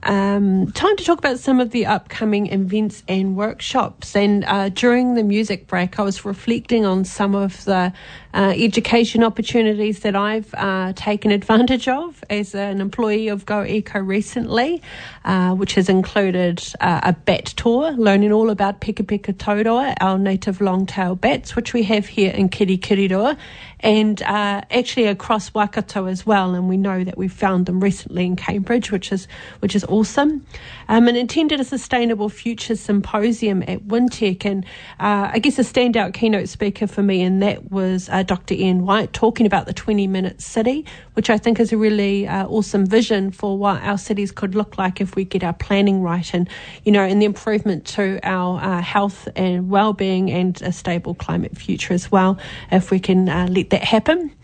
Um, 0.03 0.73
time 0.73 0.97
to 0.97 1.05
talk 1.05 1.19
about 1.19 1.39
some 1.39 1.61
of 1.61 1.71
the 1.73 1.85
upcoming 1.85 2.47
events 2.47 3.03
and 3.07 3.37
workshops. 3.37 4.17
And 4.17 4.45
uh, 4.47 4.71
during 4.71 5.15
the 5.15 5.23
music 5.23 5.67
break, 5.67 5.99
I 5.99 6.03
was 6.03 6.25
reflecting 6.25 6.87
on 6.87 7.05
some 7.05 7.35
of 7.35 7.63
the 7.67 7.93
uh, 8.33 8.55
education 8.57 9.23
opportunities 9.23 10.01
that 10.01 10.17
I've 10.17 10.55
uh, 10.55 10.95
taken 10.95 11.31
advantage 11.33 11.87
of 11.89 12.25
as 12.31 12.55
an 12.55 12.81
employee 12.81 13.29
of 13.29 13.45
Go 13.45 13.63
Eco 13.63 13.99
recently, 13.99 14.81
uh, 15.25 15.55
which 15.55 15.75
has 15.75 15.89
included 15.89 16.63
uh, 16.81 17.01
a 17.03 17.13
bat 17.13 17.47
tour, 17.47 17.91
learning 17.93 18.33
all 18.33 18.49
about 18.49 18.81
Pekapeka-tou-roa, 18.81 19.95
our 20.01 20.19
native 20.19 20.61
long-tail 20.61 21.17
bats, 21.17 21.55
which 21.55 21.75
we 21.75 21.83
have 21.83 22.07
here 22.07 22.31
in 22.31 22.49
Kirikiriroa, 22.49 23.37
and 23.81 24.23
uh, 24.23 24.63
actually 24.71 25.07
across 25.07 25.53
Waikato 25.53 26.07
as 26.07 26.25
well. 26.25 26.55
And 26.55 26.69
we 26.69 26.77
know 26.77 27.05
that 27.05 27.19
we 27.19 27.29
found 27.29 27.67
them 27.67 27.81
recently 27.81 28.25
in 28.25 28.37
Cambridge, 28.37 28.91
which 28.91 29.13
is 29.13 29.27
which 29.61 29.75
is 29.75 29.85
awesome. 29.91 30.45
Um, 30.89 31.07
and 31.07 31.17
attended 31.17 31.61
a 31.61 31.65
Sustainable 31.65 32.29
Future 32.29 32.75
Symposium 32.75 33.63
at 33.63 33.87
Wintec, 33.87 34.45
and 34.45 34.65
uh, 34.99 35.31
I 35.33 35.39
guess 35.39 35.59
a 35.59 35.63
standout 35.63 36.15
keynote 36.15 36.49
speaker 36.49 36.87
for 36.87 37.03
me, 37.03 37.23
and 37.23 37.43
that 37.43 37.71
was 37.71 38.09
uh, 38.09 38.23
Dr. 38.23 38.55
Ian 38.55 38.85
White 38.85 39.13
talking 39.13 39.47
about 39.47 39.67
the 39.67 39.73
20 39.73 40.07
minute 40.07 40.41
city, 40.41 40.85
which 41.15 41.31
I 41.31 41.39
think 41.39 41.61
is 41.61 41.73
a 41.73 41.77
really 41.77 42.27
uh, 42.27 42.47
awesome 42.47 42.87
vision 42.87 43.31
for 43.31 43.57
what 43.57 43.81
our 43.83 43.99
cities 43.99 44.33
could 44.33 44.55
look 44.55 44.79
like 44.79 45.01
if 45.01 45.15
we 45.15 45.25
get 45.25 45.45
our 45.45 45.53
planning 45.53 46.03
right, 46.03 46.35
and 46.35 46.49
you 46.85 46.93
know, 46.93 47.05
and 47.05 47.21
the 47.21 47.27
improvement 47.27 47.87
to 47.87 48.19
our 48.23 48.61
uh, 48.61 48.83
health 48.83 49.29
and 49.37 49.71
well-being 49.71 50.31
and 50.31 50.61
a 50.63 50.73
stable 50.73 51.15
climate 51.15 51.57
future 51.57 51.95
as 51.95 52.11
well, 52.11 52.39
if 52.73 52.91
we 52.91 52.99
can 52.99 53.29
uh, 53.29 53.47
let 53.49 53.71
that 53.71 53.85
happen. 53.85 54.35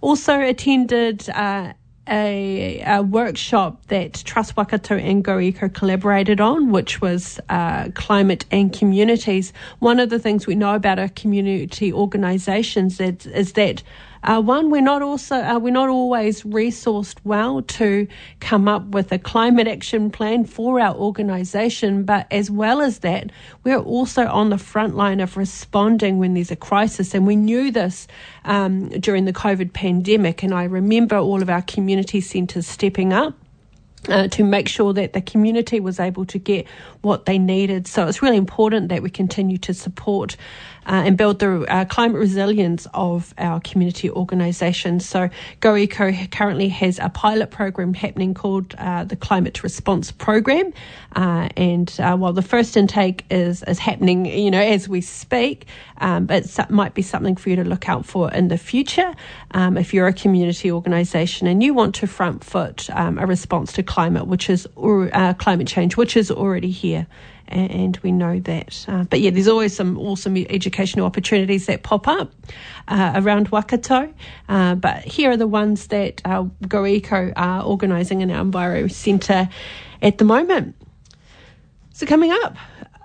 Also 0.00 0.40
attended 0.40 1.28
uh, 1.30 1.72
a, 2.08 2.82
a, 2.84 3.02
workshop 3.02 3.86
that 3.86 4.14
Trust 4.24 4.56
Waikato 4.56 4.96
and 4.96 5.22
Go 5.22 5.38
Eco 5.38 5.68
collaborated 5.68 6.40
on, 6.40 6.72
which 6.72 7.00
was 7.00 7.38
uh, 7.48 7.90
climate 7.94 8.44
and 8.50 8.72
communities. 8.72 9.52
One 9.78 10.00
of 10.00 10.10
the 10.10 10.18
things 10.18 10.46
we 10.46 10.54
know 10.54 10.74
about 10.74 10.98
our 10.98 11.08
community 11.08 11.92
organisations 11.92 13.00
is, 13.00 13.26
is 13.26 13.52
that 13.52 13.82
uh, 14.24 14.40
one, 14.40 14.70
we're 14.70 14.80
not 14.80 15.02
also 15.02 15.36
uh, 15.36 15.58
we're 15.58 15.72
not 15.72 15.88
always 15.88 16.42
resourced 16.42 17.16
well 17.24 17.60
to 17.62 18.06
come 18.38 18.68
up 18.68 18.86
with 18.86 19.10
a 19.10 19.18
climate 19.18 19.66
action 19.66 20.10
plan 20.10 20.44
for 20.44 20.78
our 20.78 20.94
organisation, 20.94 22.04
but 22.04 22.28
as 22.30 22.48
well 22.48 22.80
as 22.80 23.00
that, 23.00 23.32
we're 23.64 23.80
also 23.80 24.26
on 24.26 24.50
the 24.50 24.58
front 24.58 24.94
line 24.94 25.18
of 25.18 25.36
responding 25.36 26.18
when 26.18 26.34
there's 26.34 26.52
a 26.52 26.56
crisis, 26.56 27.14
and 27.14 27.26
we 27.26 27.34
knew 27.34 27.72
this 27.72 28.06
um, 28.44 28.90
during 28.90 29.24
the 29.24 29.32
COVID 29.32 29.72
pandemic. 29.72 30.44
And 30.44 30.54
I 30.54 30.64
remember 30.64 31.16
all 31.16 31.42
of 31.42 31.50
our 31.50 31.62
community 31.62 32.01
centres 32.20 32.66
stepping 32.66 33.12
up. 33.12 33.34
Uh, 34.08 34.26
to 34.26 34.42
make 34.42 34.66
sure 34.66 34.92
that 34.92 35.12
the 35.12 35.20
community 35.20 35.78
was 35.78 36.00
able 36.00 36.24
to 36.24 36.36
get 36.36 36.66
what 37.02 37.24
they 37.24 37.38
needed. 37.38 37.86
So 37.86 38.08
it's 38.08 38.20
really 38.20 38.36
important 38.36 38.88
that 38.88 39.00
we 39.00 39.10
continue 39.10 39.58
to 39.58 39.72
support 39.72 40.36
uh, 40.86 41.02
and 41.06 41.16
build 41.16 41.38
the 41.38 41.62
uh, 41.62 41.84
climate 41.86 42.18
resilience 42.18 42.86
of 42.94 43.34
our 43.38 43.60
community 43.60 44.10
organisations. 44.10 45.08
So 45.08 45.30
GoEco 45.60 46.30
currently 46.30 46.68
has 46.68 46.98
a 46.98 47.08
pilot 47.08 47.50
program 47.50 47.94
happening 47.94 48.34
called 48.34 48.74
uh, 48.78 49.04
the 49.04 49.16
Climate 49.16 49.62
Response 49.62 50.10
Program, 50.10 50.72
uh, 51.14 51.48
and 51.56 51.94
uh, 52.00 52.16
while 52.16 52.32
the 52.32 52.42
first 52.42 52.76
intake 52.76 53.24
is 53.30 53.62
is 53.64 53.78
happening, 53.78 54.26
you 54.26 54.50
know, 54.50 54.60
as 54.60 54.88
we 54.88 55.00
speak, 55.00 55.66
um, 55.98 56.28
it 56.30 56.70
might 56.70 56.94
be 56.94 57.02
something 57.02 57.36
for 57.36 57.50
you 57.50 57.56
to 57.56 57.64
look 57.64 57.88
out 57.88 58.04
for 58.04 58.32
in 58.32 58.48
the 58.48 58.58
future 58.58 59.14
um, 59.52 59.76
if 59.76 59.94
you're 59.94 60.06
a 60.06 60.12
community 60.12 60.70
organisation 60.70 61.46
and 61.46 61.62
you 61.62 61.74
want 61.74 61.94
to 61.94 62.06
front 62.06 62.44
foot 62.44 62.88
um, 62.90 63.18
a 63.18 63.26
response 63.26 63.72
to 63.72 63.82
climate, 63.82 64.26
which 64.26 64.50
is 64.50 64.66
uh, 64.76 65.34
climate 65.34 65.66
change, 65.66 65.96
which 65.96 66.16
is 66.16 66.30
already 66.30 66.70
here 66.70 67.06
and 67.52 67.98
we 67.98 68.12
know 68.12 68.40
that. 68.40 68.84
Uh, 68.88 69.04
but 69.04 69.20
yeah, 69.20 69.30
there's 69.30 69.48
always 69.48 69.74
some 69.74 69.98
awesome 69.98 70.36
educational 70.72 71.04
opportunities 71.04 71.66
that 71.66 71.82
pop 71.82 72.08
up 72.08 72.32
uh, 72.88 73.12
around 73.16 73.48
Waikato. 73.48 74.12
Uh, 74.48 74.74
but 74.74 75.04
here 75.04 75.30
are 75.30 75.36
the 75.36 75.46
ones 75.46 75.88
that 75.88 76.22
uh, 76.24 76.44
GoEco 76.64 77.32
are 77.36 77.62
organising 77.62 78.22
in 78.22 78.30
our 78.30 78.44
Enviro 78.44 78.90
Centre 78.90 79.48
at 80.00 80.16
the 80.18 80.24
moment. 80.24 80.74
So 81.92 82.06
coming 82.06 82.32
up, 82.32 82.56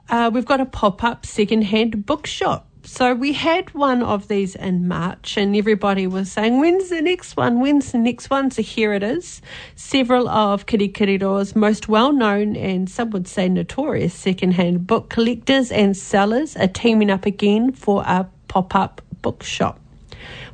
uh, 0.10 0.32
we've 0.34 0.46
got 0.46 0.62
a 0.62 0.66
pop-up 0.66 1.26
second-hand 1.26 2.06
bookshop. 2.06 2.70
So 2.90 3.14
we 3.14 3.34
had 3.34 3.74
one 3.74 4.02
of 4.02 4.30
these 4.30 4.56
in 4.56 4.88
March, 4.88 5.36
and 5.36 5.58
everybody 5.58 6.08
was 6.08 6.32
saying, 6.32 6.62
When's 6.62 6.90
the 6.90 7.02
next 7.02 7.36
one? 7.36 7.60
When's 7.60 7.92
the 7.92 7.98
next 7.98 8.30
one? 8.30 8.50
So 8.50 8.62
here 8.62 8.94
it 8.94 9.04
is. 9.04 9.42
Several 9.76 10.30
of 10.30 10.66
Kirikiriroa's 10.68 11.54
most 11.54 11.90
well 11.90 12.14
known 12.14 12.56
and 12.56 12.90
some 12.90 13.10
would 13.10 13.28
say 13.28 13.50
notorious 13.50 14.14
secondhand 14.14 14.88
book 14.88 15.10
collectors 15.10 15.70
and 15.70 15.98
sellers 15.98 16.56
are 16.56 16.70
teaming 16.70 17.12
up 17.12 17.26
again 17.26 17.74
for 17.74 18.04
a 18.08 18.26
pop 18.48 18.74
up 18.74 19.02
bookshop. 19.22 19.82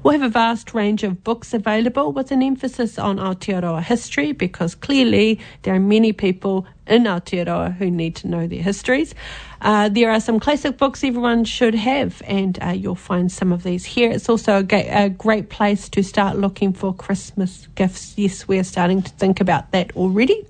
We'll 0.02 0.14
have 0.14 0.22
a 0.22 0.30
vast 0.30 0.74
range 0.74 1.04
of 1.04 1.24
books 1.24 1.54
available 1.54 2.12
with 2.12 2.32
an 2.32 2.44
emphasis 2.44 3.00
on 3.00 3.18
Aotearoa 3.18 3.84
history 3.84 4.32
because 4.32 4.76
clearly 4.76 5.40
there 5.62 5.74
are 5.74 5.80
many 5.80 6.12
people 6.12 6.66
in 6.88 7.04
Aotearoa 7.04 7.76
who 7.76 7.90
need 7.90 8.16
to 8.18 8.28
know 8.28 8.48
their 8.48 8.62
histories. 8.62 9.16
Uh, 9.62 9.88
there 9.90 10.12
are 10.12 10.20
some 10.20 10.40
classic 10.40 10.78
books 10.78 11.04
everyone 11.04 11.46
should 11.46 11.76
have, 11.76 12.22
and 12.26 12.62
uh, 12.62 12.70
you'll 12.70 12.96
find 12.96 13.32
some 13.32 13.54
of 13.54 13.64
these 13.64 13.86
here. 13.86 14.12
It's 14.12 14.28
also 14.28 14.58
a, 14.58 14.64
ga- 14.64 15.06
a, 15.06 15.10
great 15.10 15.50
place 15.50 15.88
to 15.90 16.04
start 16.04 16.38
looking 16.38 16.74
for 16.74 16.94
Christmas 16.94 17.68
gifts. 17.76 18.14
Yes, 18.18 18.48
we're 18.48 18.66
starting 18.66 19.02
to 19.02 19.12
think 19.12 19.40
about 19.40 19.72
that 19.72 19.96
already. 19.96 20.46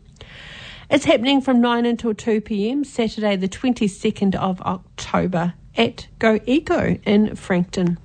It's 0.89 1.05
happening 1.05 1.41
from 1.41 1.61
9 1.61 1.85
until 1.85 2.13
2 2.13 2.41
pm, 2.41 2.83
Saturday, 2.83 3.35
the 3.35 3.47
22nd 3.47 4.35
of 4.35 4.61
October 4.61 5.53
at 5.77 6.07
Go 6.19 6.39
Eco 6.45 6.97
in 7.05 7.35
Frankton. 7.35 7.97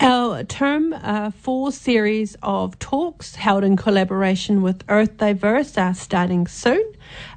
Our 0.00 0.42
term 0.42 0.92
uh, 0.92 1.30
four 1.30 1.70
series 1.70 2.36
of 2.42 2.78
talks 2.78 3.36
held 3.36 3.62
in 3.64 3.76
collaboration 3.76 4.60
with 4.60 4.82
Earth 4.88 5.16
Diverse 5.16 5.78
are 5.78 5.94
starting 5.94 6.46
soon. 6.46 6.84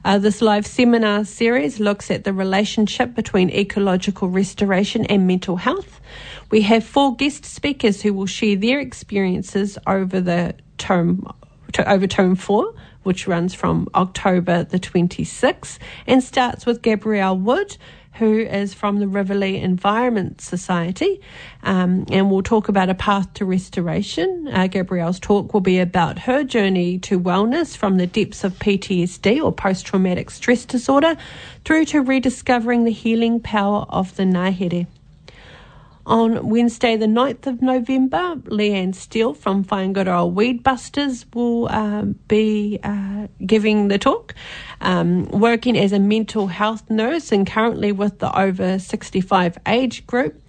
Uh, 0.03 0.17
this 0.17 0.41
live 0.41 0.65
seminar 0.65 1.23
series 1.23 1.79
looks 1.79 2.09
at 2.09 2.23
the 2.23 2.33
relationship 2.33 3.13
between 3.13 3.51
ecological 3.51 4.27
restoration 4.27 5.05
and 5.05 5.27
mental 5.27 5.57
health. 5.57 6.01
We 6.49 6.61
have 6.63 6.83
four 6.83 7.15
guest 7.15 7.45
speakers 7.45 8.01
who 8.01 8.13
will 8.13 8.25
share 8.25 8.55
their 8.55 8.79
experiences 8.79 9.77
over 9.85 10.19
the 10.19 10.55
term 10.77 11.25
over 11.85 12.07
term 12.07 12.35
four, 12.35 12.73
which 13.03 13.27
runs 13.27 13.53
from 13.53 13.87
October 13.93 14.63
the 14.63 14.79
26th 14.79 15.77
and 16.07 16.23
starts 16.23 16.65
with 16.65 16.81
Gabrielle 16.81 17.37
Wood, 17.37 17.77
who 18.17 18.39
is 18.39 18.73
from 18.73 18.99
the 18.99 19.05
Riverlea 19.05 19.61
Environment 19.61 20.41
Society, 20.41 21.21
um, 21.63 22.05
and 22.11 22.31
we'll 22.31 22.41
talk 22.41 22.69
about 22.69 22.89
a 22.89 22.95
path 22.95 23.33
to 23.35 23.45
restoration. 23.45 24.47
Uh, 24.51 24.67
Gabrielle's 24.67 25.19
talk 25.19 25.53
will 25.53 25.61
be 25.61 25.79
about 25.79 26.19
her 26.19 26.43
journey 26.43 26.99
to 26.99 27.19
wellness 27.19 27.77
from 27.77 27.97
the 27.97 28.07
depths 28.07 28.43
of 28.43 28.53
PTSD 28.53 29.43
or 29.43 29.51
post 29.51 29.85
traumatic 29.85 30.29
stress 30.29 30.65
disorder 30.65 31.15
through 31.65 31.85
to 31.85 32.01
rediscovering 32.01 32.83
the 32.83 32.91
healing 32.91 33.39
power 33.39 33.85
of 33.89 34.15
the 34.15 34.23
ngahere. 34.23 34.87
On 36.07 36.47
Wednesday, 36.47 36.95
the 36.95 37.05
9th 37.05 37.47
of 37.47 37.61
November, 37.61 38.35
Leanne 38.45 38.95
Steele 38.95 39.33
from 39.33 39.65
Whaingaroa 39.65 40.25
Weed 40.25 40.63
Busters 40.63 41.25
will 41.33 41.67
uh, 41.67 42.03
be 42.29 42.79
uh, 42.81 43.27
giving 43.45 43.89
the 43.89 43.97
talk. 43.97 44.33
Um, 44.79 45.25
working 45.25 45.77
as 45.77 45.91
a 45.91 45.99
mental 45.99 46.47
health 46.47 46.89
nurse 46.89 47.33
and 47.33 47.45
currently 47.45 47.91
with 47.91 48.19
the 48.19 48.39
over 48.39 48.79
65 48.79 49.57
age 49.67 50.07
group. 50.07 50.41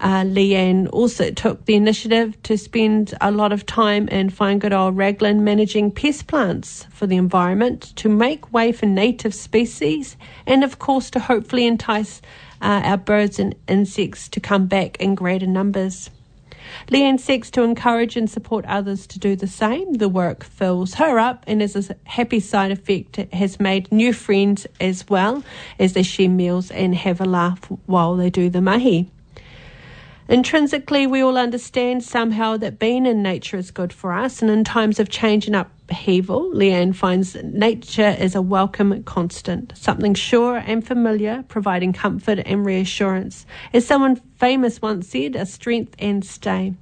Uh, 0.00 0.22
Leanne 0.24 0.86
also 0.92 1.30
took 1.30 1.64
the 1.64 1.76
initiative 1.76 2.42
to 2.42 2.58
spend 2.58 3.14
a 3.22 3.30
lot 3.30 3.52
of 3.54 3.64
time 3.64 4.08
in 4.08 4.28
Whaingaroa 4.28 4.92
Raglan 4.92 5.42
managing 5.42 5.92
pest 5.92 6.26
plants 6.26 6.84
for 6.90 7.06
the 7.06 7.16
environment 7.16 7.96
to 7.96 8.10
make 8.10 8.52
way 8.52 8.70
for 8.70 8.84
native 8.84 9.34
species 9.34 10.18
and, 10.46 10.62
of 10.62 10.78
course, 10.78 11.08
to 11.08 11.20
hopefully 11.20 11.66
entice 11.66 12.20
uh, 12.60 12.82
our 12.84 12.96
birds 12.96 13.38
and 13.38 13.54
insects 13.68 14.28
to 14.28 14.40
come 14.40 14.66
back 14.66 14.96
in 14.98 15.14
greater 15.14 15.46
numbers. 15.46 16.10
Leanne 16.88 17.18
seeks 17.18 17.50
to 17.50 17.62
encourage 17.62 18.16
and 18.16 18.28
support 18.28 18.64
others 18.66 19.06
to 19.08 19.18
do 19.18 19.36
the 19.36 19.46
same. 19.46 19.94
The 19.94 20.08
work 20.08 20.44
fills 20.44 20.94
her 20.94 21.18
up 21.18 21.44
and 21.46 21.62
as 21.62 21.76
a 21.76 21.96
happy 22.04 22.40
side 22.40 22.70
effect 22.70 23.16
has 23.32 23.60
made 23.60 23.90
new 23.92 24.12
friends 24.12 24.66
as 24.80 25.08
well 25.08 25.42
as 25.78 25.92
they 25.92 26.02
share 26.02 26.28
meals 26.28 26.70
and 26.70 26.94
have 26.94 27.20
a 27.20 27.24
laugh 27.24 27.60
while 27.86 28.16
they 28.16 28.30
do 28.30 28.50
the 28.50 28.60
mahi. 28.60 29.10
Intrinsically, 30.28 31.06
we 31.06 31.20
all 31.20 31.38
understand 31.38 32.02
somehow 32.02 32.56
that 32.56 32.80
being 32.80 33.06
in 33.06 33.22
nature 33.22 33.56
is 33.56 33.70
good 33.70 33.92
for 33.92 34.12
us, 34.12 34.42
and 34.42 34.50
in 34.50 34.64
times 34.64 34.98
of 34.98 35.08
change 35.08 35.46
and 35.46 35.54
upheaval, 35.54 36.50
Leanne 36.52 36.96
finds 36.96 37.36
nature 37.44 38.16
is 38.18 38.34
a 38.34 38.42
welcome 38.42 39.04
constant, 39.04 39.72
something 39.76 40.14
sure 40.14 40.56
and 40.56 40.84
familiar, 40.84 41.44
providing 41.46 41.92
comfort 41.92 42.40
and 42.44 42.66
reassurance. 42.66 43.46
As 43.72 43.86
someone 43.86 44.16
famous 44.34 44.82
once 44.82 45.06
said, 45.08 45.36
a 45.36 45.46
strength 45.46 45.94
and 46.00 46.24
stay. 46.24 46.74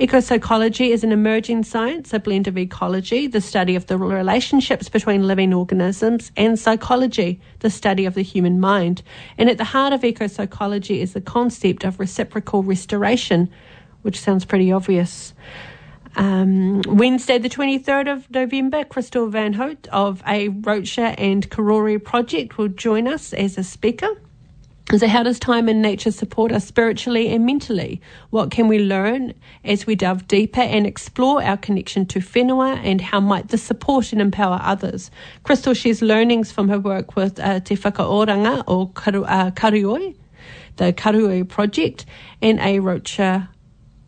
Ecopsychology 0.00 0.90
is 0.90 1.04
an 1.04 1.12
emerging 1.12 1.64
science, 1.64 2.12
a 2.12 2.18
blend 2.18 2.46
of 2.46 2.56
ecology, 2.56 3.26
the 3.26 3.40
study 3.40 3.74
of 3.74 3.86
the 3.86 3.98
relationships 3.98 4.88
between 4.88 5.26
living 5.26 5.52
organisms, 5.52 6.30
and 6.36 6.58
psychology, 6.58 7.40
the 7.60 7.70
study 7.70 8.04
of 8.04 8.14
the 8.14 8.22
human 8.22 8.60
mind. 8.60 9.02
And 9.36 9.50
at 9.50 9.58
the 9.58 9.64
heart 9.64 9.92
of 9.92 10.02
ecopsychology 10.02 11.00
is 11.00 11.12
the 11.12 11.20
concept 11.20 11.84
of 11.84 11.98
reciprocal 11.98 12.62
restoration, 12.62 13.50
which 14.02 14.20
sounds 14.20 14.44
pretty 14.44 14.72
obvious. 14.72 15.34
Um, 16.16 16.82
Wednesday, 16.88 17.38
the 17.38 17.48
23rd 17.48 18.12
of 18.12 18.30
November, 18.30 18.84
Crystal 18.84 19.28
Van 19.28 19.52
Hout 19.52 19.86
of 19.92 20.22
a 20.26 20.48
Rocha 20.48 21.14
and 21.18 21.48
Karori 21.48 22.02
project 22.02 22.58
will 22.58 22.68
join 22.68 23.06
us 23.06 23.32
as 23.32 23.58
a 23.58 23.62
speaker. 23.62 24.08
So, 24.96 25.06
how 25.06 25.22
does 25.22 25.38
time 25.38 25.68
and 25.68 25.82
nature 25.82 26.10
support 26.10 26.50
us 26.50 26.64
spiritually 26.64 27.28
and 27.28 27.44
mentally? 27.44 28.00
What 28.30 28.50
can 28.50 28.68
we 28.68 28.78
learn 28.78 29.34
as 29.62 29.86
we 29.86 29.94
delve 29.94 30.26
deeper 30.26 30.62
and 30.62 30.86
explore 30.86 31.42
our 31.42 31.58
connection 31.58 32.06
to 32.06 32.20
whenua 32.20 32.78
and 32.82 32.98
how 32.98 33.20
might 33.20 33.48
this 33.48 33.62
support 33.62 34.12
and 34.12 34.20
empower 34.22 34.58
others? 34.62 35.10
Crystal 35.42 35.74
shares 35.74 36.00
learnings 36.00 36.50
from 36.50 36.70
her 36.70 36.78
work 36.78 37.16
with 37.16 37.38
uh, 37.38 37.60
Te 37.60 37.76
Whakaoranga 37.76 38.64
or 38.66 38.88
Karu, 38.92 39.26
uh, 39.28 39.50
Karuoi, 39.50 40.16
the 40.76 40.94
Karuoi 40.94 41.46
Project, 41.46 42.06
and 42.40 42.58
a 42.60 42.78
Rocha 42.78 43.50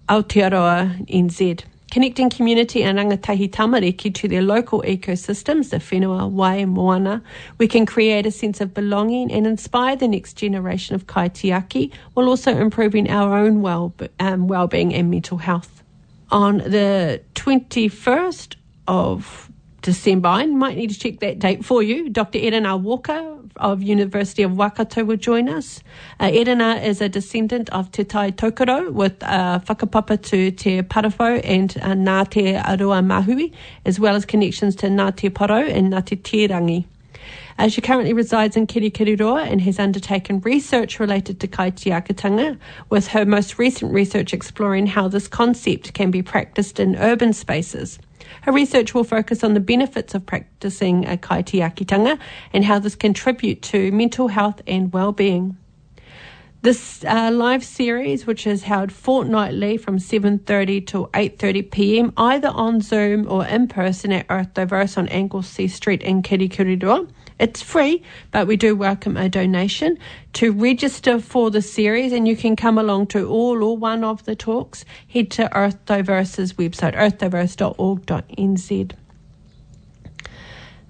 Aotearoa 0.09 1.07
NZ. 1.11 1.65
Connecting 1.91 2.31
community 2.31 2.85
and 2.85 2.99
rangatahi 2.99 3.51
tamariki 3.51 4.15
to 4.15 4.29
their 4.29 4.43
local 4.43 4.81
ecosystems, 4.83 5.71
the 5.71 5.79
whenua, 5.79 6.31
wai, 6.31 6.65
moana, 6.65 7.21
we 7.59 7.67
can 7.67 7.85
create 7.85 8.27
a 8.27 8.31
sense 8.31 8.61
of 8.61 8.73
belonging 8.73 9.33
and 9.33 9.45
inspire 9.45 9.97
the 9.97 10.07
next 10.07 10.35
generation 10.35 10.95
of 10.95 11.09
kaitiaki 11.09 11.91
while 12.15 12.29
also 12.29 12.57
improving 12.57 13.11
our 13.11 13.37
own 13.37 13.61
well, 13.61 13.93
um, 14.21 14.47
well-being 14.47 14.95
and 14.95 15.11
mental 15.11 15.39
health. 15.39 15.83
On 16.31 16.59
the 16.59 17.21
21st 17.35 18.55
of 18.87 19.50
December. 19.83 20.29
I 20.29 20.47
might 20.47 20.77
need 20.77 20.91
to 20.91 20.99
check 20.99 21.21
that 21.21 21.39
date 21.39 21.65
for 21.65 21.83
you. 21.83 22.09
Dr. 22.09 22.39
Erana 22.39 22.81
Walker 22.81 23.39
of 23.57 23.83
University 23.83 24.43
of 24.43 24.57
Waikato 24.57 25.05
will 25.05 25.17
join 25.17 25.49
us. 25.49 25.83
Uh, 26.19 26.31
Erana 26.31 26.83
is 26.83 27.01
a 27.01 27.09
descendant 27.09 27.71
of 27.71 27.91
Te 27.93 28.05
Tai 28.05 28.33
Tokerau 28.33 28.93
with 28.93 29.23
uh, 29.23 29.61
whakapapa 29.61 30.21
to 30.23 30.51
Te 30.51 30.83
Parawhau 30.83 31.41
and 31.45 31.77
uh, 31.79 31.89
Ngā 31.89 32.31
Te 32.31 32.43
Arua 32.55 33.05
Mahui, 33.05 33.53
as 33.85 33.99
well 33.99 34.15
as 34.15 34.25
connections 34.25 34.77
to 34.77 34.89
Ngā 34.89 35.17
Te 35.17 35.31
Paro 35.31 35.69
and 35.69 35.93
Ngā 35.93 36.05
Te 36.05 36.17
Tirangi. 36.17 36.85
Uh, 37.59 37.69
she 37.69 37.83
currently 37.83 38.15
resides 38.15 38.57
in 38.57 38.67
Kirikiriroa 38.67 39.47
and 39.47 39.61
has 39.61 39.79
undertaken 39.79 40.41
research 40.41 40.99
related 40.99 41.41
to 41.41 41.47
kaitiakitanga, 41.47 42.59
with 42.89 43.09
her 43.09 43.27
most 43.27 43.59
recent 43.59 43.93
research 43.93 44.33
exploring 44.33 44.87
how 44.87 45.09
this 45.09 45.29
concept 45.29 45.93
can 45.93 46.11
be 46.11 46.23
practiced 46.23 46.81
in 46.81 46.97
urban 46.97 47.35
spaces. 47.35 47.99
Her 48.43 48.53
research 48.53 48.95
will 48.95 49.05
focus 49.05 49.45
on 49.45 49.55
the 49.55 49.61
benefits 49.61 50.15
of 50.15 50.27
practicing 50.27 51.07
a 51.07 51.17
kaitiakitanga 51.17 52.19
and 52.53 52.65
how 52.65 52.79
this 52.79 52.95
contribute 52.95 53.63
to 53.63 53.93
mental 53.93 54.29
health 54.29 54.63
and 54.67 54.93
well-being. 54.93 55.57
This 56.63 57.03
uh, 57.07 57.31
live 57.33 57.65
series, 57.65 58.27
which 58.27 58.47
is 58.47 58.65
held 58.65 58.93
fortnightly 58.93 59.79
from 59.79 59.97
7.30 59.97 60.87
to 60.89 61.09
8.30 61.15 61.71
p.m., 61.71 62.13
either 62.19 62.49
on 62.49 62.83
Zoom 62.83 63.27
or 63.31 63.47
in 63.47 63.67
person 63.67 64.13
at 64.13 64.27
Earth 64.29 64.53
Diverse 64.53 64.99
on 64.99 65.09
Anglesea 65.09 65.69
Street 65.69 66.03
in 66.03 66.21
Kirikiriroa, 66.21 67.09
it's 67.41 67.63
free, 67.63 68.03
but 68.31 68.47
we 68.47 68.57
do 68.57 68.77
welcome 68.77 69.17
a 69.17 69.29
donation. 69.31 69.99
To 70.35 70.53
register 70.53 71.19
for 71.19 71.51
the 71.51 71.63
series, 71.63 72.13
and 72.13 72.29
you 72.29 72.37
can 72.37 72.55
come 72.55 72.77
along 72.77 73.07
to 73.09 73.27
all 73.27 73.65
or 73.65 73.79
one 73.79 74.05
of 74.05 74.25
the 74.27 74.37
talks, 74.37 74.85
head 75.09 75.31
to 75.33 75.57
Earth 75.57 75.83
Diverse's 75.87 76.53
website, 76.53 76.95
earthdiverse.org.nz. 76.95 78.93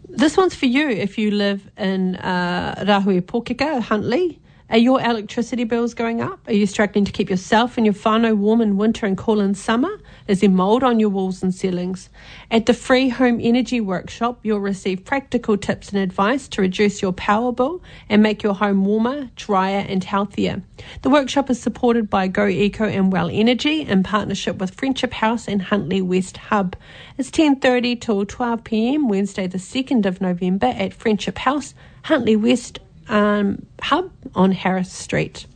This 0.09 0.37
one's 0.37 0.57
for 0.57 0.67
you 0.67 0.89
if 0.89 1.19
you 1.19 1.31
live 1.31 1.71
in 1.77 2.17
uh, 2.17 2.75
Rahui 2.85 3.23
Pōkeka, 3.23 3.81
Huntly. 3.81 4.41
Are 4.71 4.79
your 4.79 5.01
electricity 5.01 5.65
bills 5.65 5.95
going 5.95 6.21
up? 6.21 6.47
Are 6.49 6.53
you 6.53 6.67
struggling 6.67 7.05
to 7.05 7.13
keep 7.13 7.31
yourself 7.31 7.77
and 7.77 7.87
your 7.87 7.95
whānau 7.95 8.37
warm 8.37 8.61
in 8.61 8.77
winter 8.77 9.07
and 9.07 9.17
cool 9.17 9.41
in 9.41 9.55
summer? 9.55 9.91
Is 10.31 10.43
there 10.43 10.49
mould 10.49 10.85
on 10.85 11.01
your 11.01 11.09
walls 11.09 11.43
and 11.43 11.53
ceilings? 11.53 12.09
At 12.53 12.66
the 12.66 12.73
free 12.73 13.09
home 13.09 13.40
energy 13.43 13.81
workshop, 13.81 14.38
you'll 14.45 14.61
receive 14.61 15.05
practical 15.05 15.57
tips 15.57 15.88
and 15.88 15.99
advice 15.99 16.47
to 16.51 16.62
reduce 16.62 17.03
your 17.03 17.12
power 17.12 17.51
bill 17.51 17.83
and 18.09 18.23
make 18.23 18.45
your 18.45 18.55
home 18.55 18.85
warmer, 18.85 19.29
drier 19.35 19.85
and 19.88 20.05
healthier. 20.05 20.62
The 21.03 21.11
workshop 21.11 21.51
is 21.51 21.61
supported 21.61 22.09
by 22.09 22.29
Go 22.29 22.47
Eco 22.47 22.85
and 22.85 23.11
WEL 23.11 23.29
Energy 23.29 23.81
in 23.81 24.05
partnership 24.05 24.59
with 24.59 24.77
Friendship 24.77 25.14
House 25.14 25.49
and 25.49 25.62
Huntly 25.62 26.01
West 26.01 26.37
Hub. 26.37 26.77
It's 27.19 27.33
10.30 27.33 28.01
till 28.01 28.25
12pm 28.25 29.09
Wednesday 29.09 29.49
the 29.49 29.59
2nd 29.59 30.07
of 30.07 30.21
November 30.21 30.66
at 30.69 30.95
Friendship 30.95 31.38
House, 31.38 31.75
Huntly 32.05 32.37
West 32.37 32.79
um, 33.09 33.66
hub 33.83 34.12
on 34.37 34.53
Harris 34.53 34.93
Street. 34.93 35.47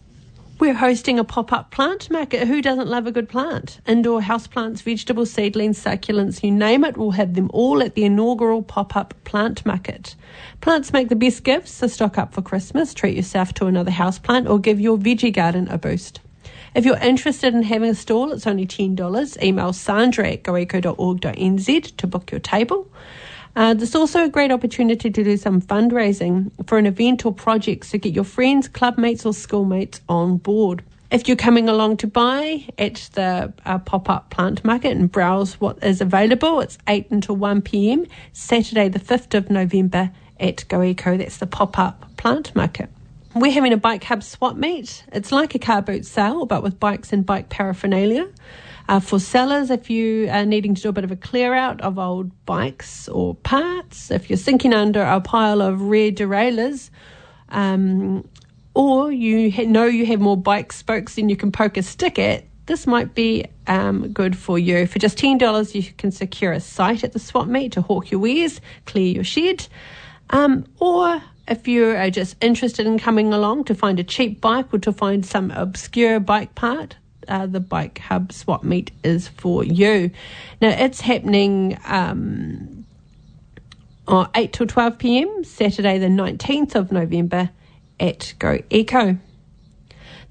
We're 0.61 0.73
hosting 0.73 1.19
a 1.19 1.25
pop 1.25 1.53
up 1.53 1.73
plant 1.73 2.11
market. 2.13 2.47
Who 2.47 2.63
doesn't 2.63 2.87
love 2.87 3.09
a 3.09 3.13
good 3.13 3.29
plant? 3.29 3.81
Indoor 3.89 4.21
houseplants, 4.21 4.83
vegetables, 4.83 5.33
seedlings, 5.33 5.83
succulents, 5.83 6.45
you 6.45 6.53
name 6.53 6.85
it, 6.85 6.97
we'll 6.97 7.11
have 7.11 7.35
them 7.35 7.51
all 7.53 7.83
at 7.83 7.97
the 7.97 8.05
inaugural 8.05 8.63
pop 8.63 8.95
up 8.95 9.15
plant 9.25 9.67
market. 9.67 10.15
Plants 10.61 10.93
make 10.93 11.09
the 11.09 11.17
best 11.17 11.43
gifts, 11.43 11.73
so 11.73 11.89
stock 11.89 12.19
up 12.19 12.33
for 12.33 12.41
Christmas, 12.41 12.95
treat 12.95 13.17
yourself 13.17 13.53
to 13.55 13.67
another 13.67 13.91
houseplant, 13.91 14.49
or 14.49 14.61
give 14.61 14.81
your 14.81 14.97
veggie 14.97 15.33
garden 15.33 15.67
a 15.69 15.77
boost. 15.77 16.21
If 16.73 16.85
you're 16.85 16.99
interested 16.99 17.53
in 17.53 17.65
having 17.65 17.91
a 17.91 17.95
stall, 17.95 18.31
it's 18.33 18.47
only 18.47 18.67
$10. 18.67 19.43
Email 19.43 19.73
sandra 19.73 20.31
at 20.31 20.45
goeco.org.nz 20.45 21.97
to 21.97 22.07
book 22.07 22.31
your 22.31 22.41
table. 22.41 22.89
Uh, 23.57 23.73
there's 23.75 23.95
also 23.95 24.25
a 24.25 24.29
great 24.29 24.51
opportunity 24.51 25.11
to 25.11 25.25
do 25.25 25.37
some 25.37 25.61
fundraising 25.61 26.51
for 26.67 26.77
an 26.77 26.87
event 26.87 27.25
or 27.25 27.33
project 27.33 27.89
to 27.91 27.99
get 27.99 28.13
your 28.13 28.25
friends, 28.25 28.69
clubmates, 28.69 29.25
or 29.25 29.33
schoolmates 29.33 30.01
on 30.09 30.39
board. 30.39 30.83
If 31.11 31.29
you're 31.29 31.37
coming 31.37 31.69
along 31.69 31.99
to 31.99 32.09
buy 32.09 32.67
at 32.77 33.09
the 33.13 33.53
uh, 33.65 33.79
pop 33.79 34.11
up 34.11 34.31
plant 34.31 34.65
market 34.65 34.97
and 34.97 35.11
browse 35.11 35.61
what 35.61 35.81
is 35.85 36.01
available, 36.01 36.61
it's 36.61 36.77
8 36.89 37.09
until 37.11 37.37
1 37.37 37.63
pm, 37.63 38.07
Saturday, 38.33 38.89
the 38.89 38.99
5th 38.99 39.35
of 39.35 39.49
November 39.51 40.11
at 40.41 40.65
GoEco. 40.69 41.17
That's 41.19 41.37
the 41.37 41.47
pop 41.47 41.79
up 41.79 42.17
plant 42.17 42.57
market. 42.57 42.91
We're 43.37 43.53
having 43.53 43.73
a 43.73 43.77
bike 43.77 44.03
hub 44.03 44.25
swap 44.25 44.57
meet. 44.57 45.05
It's 45.13 45.31
like 45.31 45.55
a 45.55 45.61
car 45.61 45.83
boot 45.83 46.05
sale, 46.07 46.47
but 46.47 46.65
with 46.65 46.81
bikes 46.81 47.13
and 47.13 47.25
bike 47.25 47.49
paraphernalia. 47.49 48.29
Uh, 48.87 49.01
for 49.01 49.19
sellers, 49.19 49.71
if 49.71 49.89
you 49.89 50.29
are 50.31 50.45
needing 50.45 50.75
to 50.75 50.83
do 50.83 50.89
a 50.91 50.93
bit 50.93 51.05
of 51.05 51.11
a 51.11 51.17
clear 51.17 51.55
out 51.55 51.81
of 51.81 51.99
old 51.99 52.31
bikes 52.45 53.09
or 53.09 53.35
parts, 53.35 54.11
if 54.11 54.29
you're 54.29 54.37
sinking 54.37 54.75
under 54.75 55.03
a 55.03 55.21
pile 55.21 55.63
of 55.63 55.81
rear 55.81 56.11
derailleurs, 56.11 56.91
um, 57.49 58.29
or 58.75 59.11
you 59.11 59.51
ha- 59.51 59.65
know 59.65 59.87
you 59.87 60.05
have 60.05 60.21
more 60.21 60.37
bike 60.37 60.73
spokes 60.73 61.15
than 61.15 61.29
you 61.29 61.37
can 61.37 61.51
poke 61.51 61.79
a 61.79 61.83
stick 61.83 62.19
at, 62.19 62.45
this 62.67 62.87
might 62.87 63.15
be 63.15 63.47
um, 63.67 64.09
good 64.13 64.37
for 64.37 64.59
you. 64.59 64.87
For 64.87 64.99
just 64.99 65.17
$10, 65.17 65.75
you 65.75 65.83
can 65.97 66.11
secure 66.11 66.53
a 66.53 66.61
site 66.61 67.05
at 67.05 67.13
the 67.13 67.19
swap 67.19 67.47
meet 67.47 67.73
to 67.73 67.83
hawk 67.83 68.11
your 68.11 68.21
wares, 68.21 68.61
clear 68.85 69.07
your 69.07 69.25
shed, 69.25 69.67
um, 70.31 70.67
or 70.79 71.23
if 71.47 71.69
you 71.69 71.91
are 71.91 72.11
just 72.11 72.37
interested 72.43 72.87
in 72.87 72.99
coming 72.99 73.33
along 73.33 73.65
to 73.65 73.75
find 73.75 73.99
a 74.01 74.05
cheap 74.05 74.41
bike 74.41 74.73
or 74.73 74.79
to 74.81 74.93
find 74.93 75.25
some 75.25 75.51
obscure 75.51 76.21
bike 76.21 76.55
part, 76.55 76.97
uh, 77.29 77.47
the 77.47 77.61
Bike 77.61 77.99
Hub 77.99 78.33
Swap 78.33 78.65
Meet 78.65 78.91
is 79.03 79.29
for 79.29 79.65
you. 79.65 80.11
Now, 80.61 80.71
it's 80.71 81.01
happening 81.01 81.79
um, 81.87 82.85
8 84.09 84.53
till 84.53 84.67
12 84.67 84.99
pm, 84.99 85.45
Saturday, 85.45 85.99
the 85.99 86.07
19th 86.07 86.75
of 86.75 86.93
November 86.93 87.51
at 88.01 88.35
Go 88.39 88.61
Eco. 88.71 89.19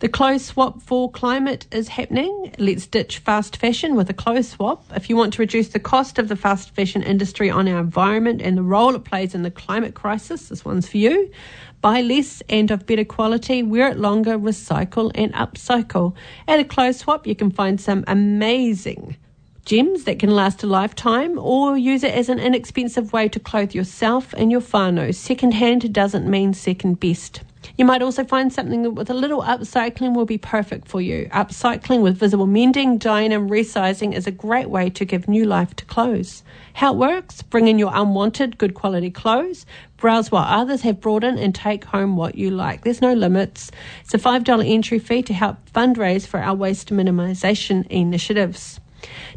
The 0.03 0.09
clothes 0.09 0.43
swap 0.43 0.81
for 0.81 1.09
climate 1.09 1.65
is 1.71 1.87
happening. 1.87 2.53
Let's 2.59 2.85
ditch 2.87 3.19
fast 3.19 3.55
fashion 3.55 3.95
with 3.95 4.09
a 4.09 4.13
clothes 4.13 4.49
swap. 4.49 4.83
If 4.93 5.09
you 5.09 5.15
want 5.15 5.31
to 5.31 5.41
reduce 5.41 5.69
the 5.69 5.79
cost 5.79 6.19
of 6.19 6.27
the 6.27 6.35
fast 6.35 6.71
fashion 6.71 7.01
industry 7.03 7.49
on 7.49 7.69
our 7.69 7.79
environment 7.79 8.41
and 8.41 8.57
the 8.57 8.63
role 8.63 8.95
it 8.95 9.05
plays 9.05 9.33
in 9.33 9.43
the 9.43 9.49
climate 9.49 9.93
crisis, 9.93 10.49
this 10.49 10.65
one's 10.65 10.89
for 10.89 10.97
you. 10.97 11.31
Buy 11.79 12.01
less 12.01 12.43
and 12.49 12.69
of 12.69 12.85
better 12.85 13.05
quality, 13.05 13.63
wear 13.63 13.87
it 13.87 13.97
longer, 13.97 14.37
recycle 14.37 15.09
and 15.15 15.31
upcycle. 15.35 16.15
At 16.49 16.59
a 16.59 16.65
clothes 16.65 16.97
swap, 16.97 17.25
you 17.25 17.33
can 17.33 17.49
find 17.49 17.79
some 17.79 18.03
amazing 18.05 19.15
gems 19.63 20.03
that 20.03 20.19
can 20.19 20.31
last 20.31 20.63
a 20.63 20.67
lifetime 20.67 21.39
or 21.39 21.77
use 21.77 22.03
it 22.03 22.13
as 22.13 22.27
an 22.27 22.39
inexpensive 22.39 23.13
way 23.13 23.29
to 23.29 23.39
clothe 23.39 23.73
yourself 23.73 24.33
and 24.33 24.51
your 24.51 24.59
whānau. 24.59 25.15
Second 25.15 25.53
hand 25.53 25.93
doesn't 25.93 26.29
mean 26.29 26.53
second 26.53 26.99
best. 26.99 27.39
You 27.75 27.85
might 27.85 28.03
also 28.03 28.23
find 28.23 28.53
something 28.53 28.93
with 28.93 29.09
a 29.09 29.15
little 29.15 29.41
upcycling 29.41 30.13
will 30.15 30.27
be 30.27 30.37
perfect 30.37 30.87
for 30.87 31.01
you. 31.01 31.27
Upcycling 31.31 32.03
with 32.03 32.19
visible 32.19 32.45
mending, 32.45 32.99
dyeing, 32.99 33.33
and 33.33 33.49
resizing 33.49 34.13
is 34.13 34.27
a 34.27 34.31
great 34.31 34.69
way 34.69 34.91
to 34.91 35.03
give 35.05 35.27
new 35.27 35.43
life 35.45 35.75
to 35.77 35.85
clothes. 35.85 36.43
How 36.73 36.93
it 36.93 36.97
works? 36.97 37.41
Bring 37.41 37.67
in 37.67 37.79
your 37.79 37.89
unwanted, 37.91 38.59
good 38.59 38.75
quality 38.75 39.09
clothes, 39.09 39.65
browse 39.97 40.29
what 40.29 40.47
others 40.47 40.81
have 40.81 41.01
brought 41.01 41.23
in, 41.23 41.39
and 41.39 41.55
take 41.55 41.85
home 41.85 42.15
what 42.15 42.35
you 42.35 42.51
like. 42.51 42.83
There's 42.83 43.01
no 43.01 43.13
limits. 43.13 43.71
It's 44.03 44.13
a 44.13 44.19
$5 44.19 44.71
entry 44.71 44.99
fee 44.99 45.23
to 45.23 45.33
help 45.33 45.57
fundraise 45.71 46.27
for 46.27 46.39
our 46.39 46.53
waste 46.53 46.93
minimisation 46.93 47.87
initiatives. 47.87 48.79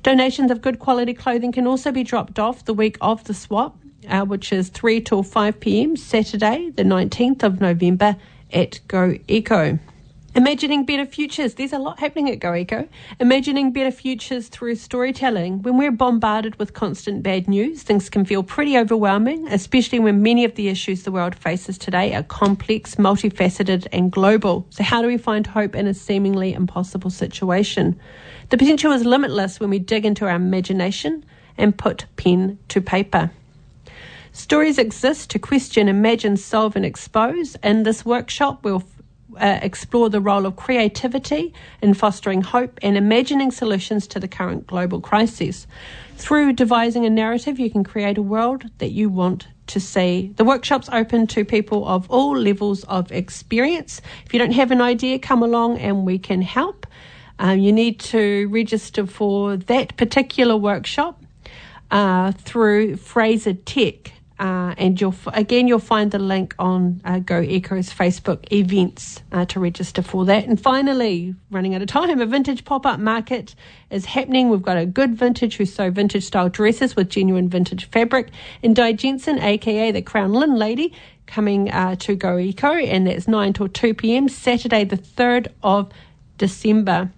Donations 0.02 0.50
of 0.50 0.60
good 0.60 0.78
quality 0.78 1.14
clothing 1.14 1.52
can 1.52 1.66
also 1.66 1.90
be 1.90 2.04
dropped 2.04 2.38
off 2.38 2.66
the 2.66 2.74
week 2.74 2.98
of 3.00 3.24
the 3.24 3.34
swap 3.34 3.78
uh, 4.08 4.24
which 4.24 4.52
is 4.52 4.68
3 4.68 5.00
till 5.00 5.22
5 5.22 5.60
pm, 5.60 5.96
Saturday, 5.96 6.70
the 6.70 6.82
19th 6.82 7.42
of 7.42 7.60
November 7.60 8.16
at 8.52 8.80
Go 8.88 9.16
Eco. 9.28 9.78
Imagining 10.36 10.84
better 10.84 11.06
futures. 11.06 11.54
There's 11.54 11.72
a 11.72 11.78
lot 11.78 11.98
happening 11.98 12.28
at 12.28 12.40
Go 12.40 12.54
Eco. 12.54 12.86
Imagining 13.18 13.72
better 13.72 13.90
futures 13.90 14.48
through 14.48 14.74
storytelling. 14.74 15.62
When 15.62 15.78
we're 15.78 15.90
bombarded 15.90 16.56
with 16.56 16.74
constant 16.74 17.22
bad 17.22 17.48
news, 17.48 17.82
things 17.82 18.10
can 18.10 18.26
feel 18.26 18.42
pretty 18.42 18.76
overwhelming, 18.76 19.48
especially 19.48 19.98
when 19.98 20.22
many 20.22 20.44
of 20.44 20.54
the 20.54 20.68
issues 20.68 21.04
the 21.04 21.10
world 21.10 21.34
faces 21.34 21.78
today 21.78 22.14
are 22.14 22.22
complex, 22.22 22.96
multifaceted, 22.96 23.86
and 23.92 24.12
global. 24.12 24.66
So, 24.68 24.84
how 24.84 25.00
do 25.00 25.08
we 25.08 25.16
find 25.16 25.46
hope 25.46 25.74
in 25.74 25.86
a 25.86 25.94
seemingly 25.94 26.52
impossible 26.52 27.08
situation? 27.08 27.98
The 28.50 28.58
potential 28.58 28.92
is 28.92 29.06
limitless 29.06 29.58
when 29.58 29.70
we 29.70 29.78
dig 29.78 30.04
into 30.04 30.26
our 30.26 30.36
imagination 30.36 31.24
and 31.56 31.78
put 31.78 32.04
pen 32.16 32.58
to 32.68 32.82
paper. 32.82 33.30
Stories 34.36 34.76
exist 34.76 35.30
to 35.30 35.38
question, 35.38 35.88
imagine, 35.88 36.36
solve, 36.36 36.76
and 36.76 36.84
expose. 36.84 37.56
In 37.62 37.84
this 37.84 38.04
workshop, 38.04 38.62
we'll 38.62 38.84
uh, 39.34 39.60
explore 39.62 40.10
the 40.10 40.20
role 40.20 40.44
of 40.44 40.56
creativity 40.56 41.54
in 41.80 41.94
fostering 41.94 42.42
hope 42.42 42.78
and 42.82 42.98
imagining 42.98 43.50
solutions 43.50 44.06
to 44.08 44.20
the 44.20 44.28
current 44.28 44.66
global 44.66 45.00
crises. 45.00 45.66
Through 46.16 46.52
devising 46.52 47.06
a 47.06 47.10
narrative, 47.10 47.58
you 47.58 47.70
can 47.70 47.82
create 47.82 48.18
a 48.18 48.22
world 48.22 48.64
that 48.76 48.90
you 48.90 49.08
want 49.08 49.48
to 49.68 49.80
see. 49.80 50.34
The 50.36 50.44
workshop's 50.44 50.90
open 50.92 51.26
to 51.28 51.42
people 51.42 51.88
of 51.88 52.08
all 52.10 52.36
levels 52.36 52.84
of 52.84 53.10
experience. 53.12 54.02
If 54.26 54.34
you 54.34 54.38
don't 54.38 54.52
have 54.52 54.70
an 54.70 54.82
idea, 54.82 55.18
come 55.18 55.42
along 55.42 55.78
and 55.78 56.04
we 56.04 56.18
can 56.18 56.42
help. 56.42 56.86
Um, 57.38 57.58
you 57.58 57.72
need 57.72 58.00
to 58.00 58.48
register 58.48 59.06
for 59.06 59.56
that 59.56 59.96
particular 59.96 60.58
workshop 60.58 61.22
uh, 61.90 62.32
through 62.32 62.96
Fraser 62.96 63.54
Tech. 63.54 64.12
Uh, 64.38 64.74
and 64.76 65.00
you'll 65.00 65.14
again 65.32 65.66
you'll 65.66 65.78
find 65.78 66.10
the 66.10 66.18
link 66.18 66.54
on 66.58 67.00
uh, 67.06 67.18
Go 67.20 67.40
Eco's 67.40 67.88
Facebook 67.88 68.52
events 68.52 69.22
uh, 69.32 69.46
to 69.46 69.58
register 69.58 70.02
for 70.02 70.26
that. 70.26 70.44
And 70.44 70.60
finally, 70.60 71.34
running 71.50 71.74
out 71.74 71.80
of 71.80 71.88
time, 71.88 72.20
a 72.20 72.26
vintage 72.26 72.66
pop 72.66 72.84
up 72.84 73.00
market 73.00 73.54
is 73.88 74.04
happening. 74.04 74.50
We've 74.50 74.60
got 74.60 74.76
a 74.76 74.84
good 74.84 75.14
vintage 75.14 75.56
who 75.56 75.64
sew 75.64 75.90
vintage 75.90 76.24
style 76.24 76.50
dresses 76.50 76.94
with 76.94 77.08
genuine 77.08 77.48
vintage 77.48 77.88
fabric, 77.90 78.28
and 78.62 78.76
Di 78.76 78.92
Jensen, 78.92 79.38
aka 79.38 79.90
the 79.90 80.02
Crown 80.02 80.34
Lynn 80.34 80.56
Lady, 80.56 80.92
coming 81.26 81.70
uh, 81.70 81.96
to 81.96 82.14
Go 82.14 82.36
Eco, 82.36 82.74
and 82.74 83.06
that's 83.06 83.26
nine 83.26 83.54
till 83.54 83.68
two 83.68 83.94
p.m. 83.94 84.28
Saturday, 84.28 84.84
the 84.84 84.98
third 84.98 85.48
of 85.62 85.90
December. 86.36 87.10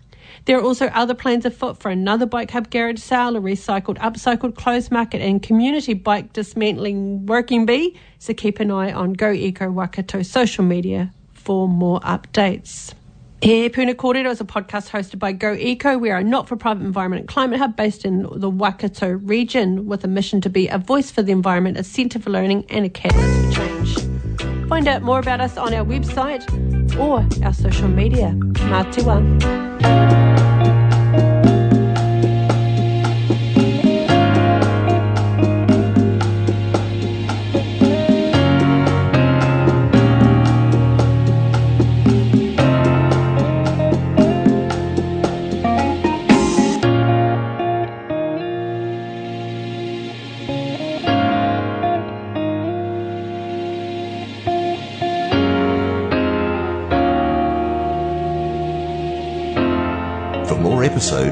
There 0.49 0.57
are 0.57 0.63
also 0.63 0.87
other 0.87 1.13
plans 1.13 1.45
afoot 1.45 1.77
for 1.77 1.91
another 1.91 2.25
Bike 2.25 2.51
Hub 2.53 2.71
garage 2.71 3.01
sale, 3.01 3.37
a 3.37 3.39
recycled, 3.39 3.99
upcycled 3.99 4.57
clothes 4.57 4.91
market, 4.91 5.21
and 5.21 5.43
community 5.43 5.93
bike 5.93 6.33
dismantling 6.33 7.27
working 7.27 7.67
bee. 7.67 7.99
So 8.19 8.33
keep 8.33 8.59
an 8.59 8.71
eye 8.71 8.91
on 8.91 9.13
Go 9.13 9.31
Eco 9.31 9.71
Waikato 9.71 10.23
social 10.23 10.65
media 10.65 11.13
for 11.35 11.69
more 11.69 12.01
updates. 12.01 12.95
He, 13.43 13.69
Puna 13.69 13.93
Kōrero 13.93 14.31
is 14.31 14.41
a 14.41 14.45
podcast 14.45 14.89
hosted 14.89 15.19
by 15.19 15.33
Go 15.33 15.53
Eco. 15.53 15.99
We 15.99 16.09
are 16.09 16.21
a 16.21 16.25
not-for-profit 16.25 16.83
environment 16.83 17.21
and 17.21 17.29
climate 17.29 17.59
hub 17.59 17.77
based 17.77 18.07
in 18.07 18.27
the 18.33 18.49
Waikato 18.49 19.11
region 19.11 19.85
with 19.85 20.03
a 20.03 20.09
mission 20.09 20.41
to 20.41 20.49
be 20.49 20.67
a 20.69 20.79
voice 20.79 21.11
for 21.11 21.23
the 21.23 21.31
environment, 21.31 21.77
a 21.77 21.85
centre 21.85 22.19
for 22.21 22.31
learning 22.31 22.65
and 22.71 22.87
a 22.87 22.89
catalyst 22.89 23.55
for 23.55 23.67
change. 23.67 24.67
Find 24.67 24.89
out 24.89 25.03
more 25.03 25.19
about 25.19 25.43
us 25.43 25.59
on 25.59 25.75
our 25.75 25.85
website 25.85 26.43
or 26.99 27.27
our 27.45 27.53
social 27.53 27.89
media. 27.89 28.31
Mā 28.71 30.18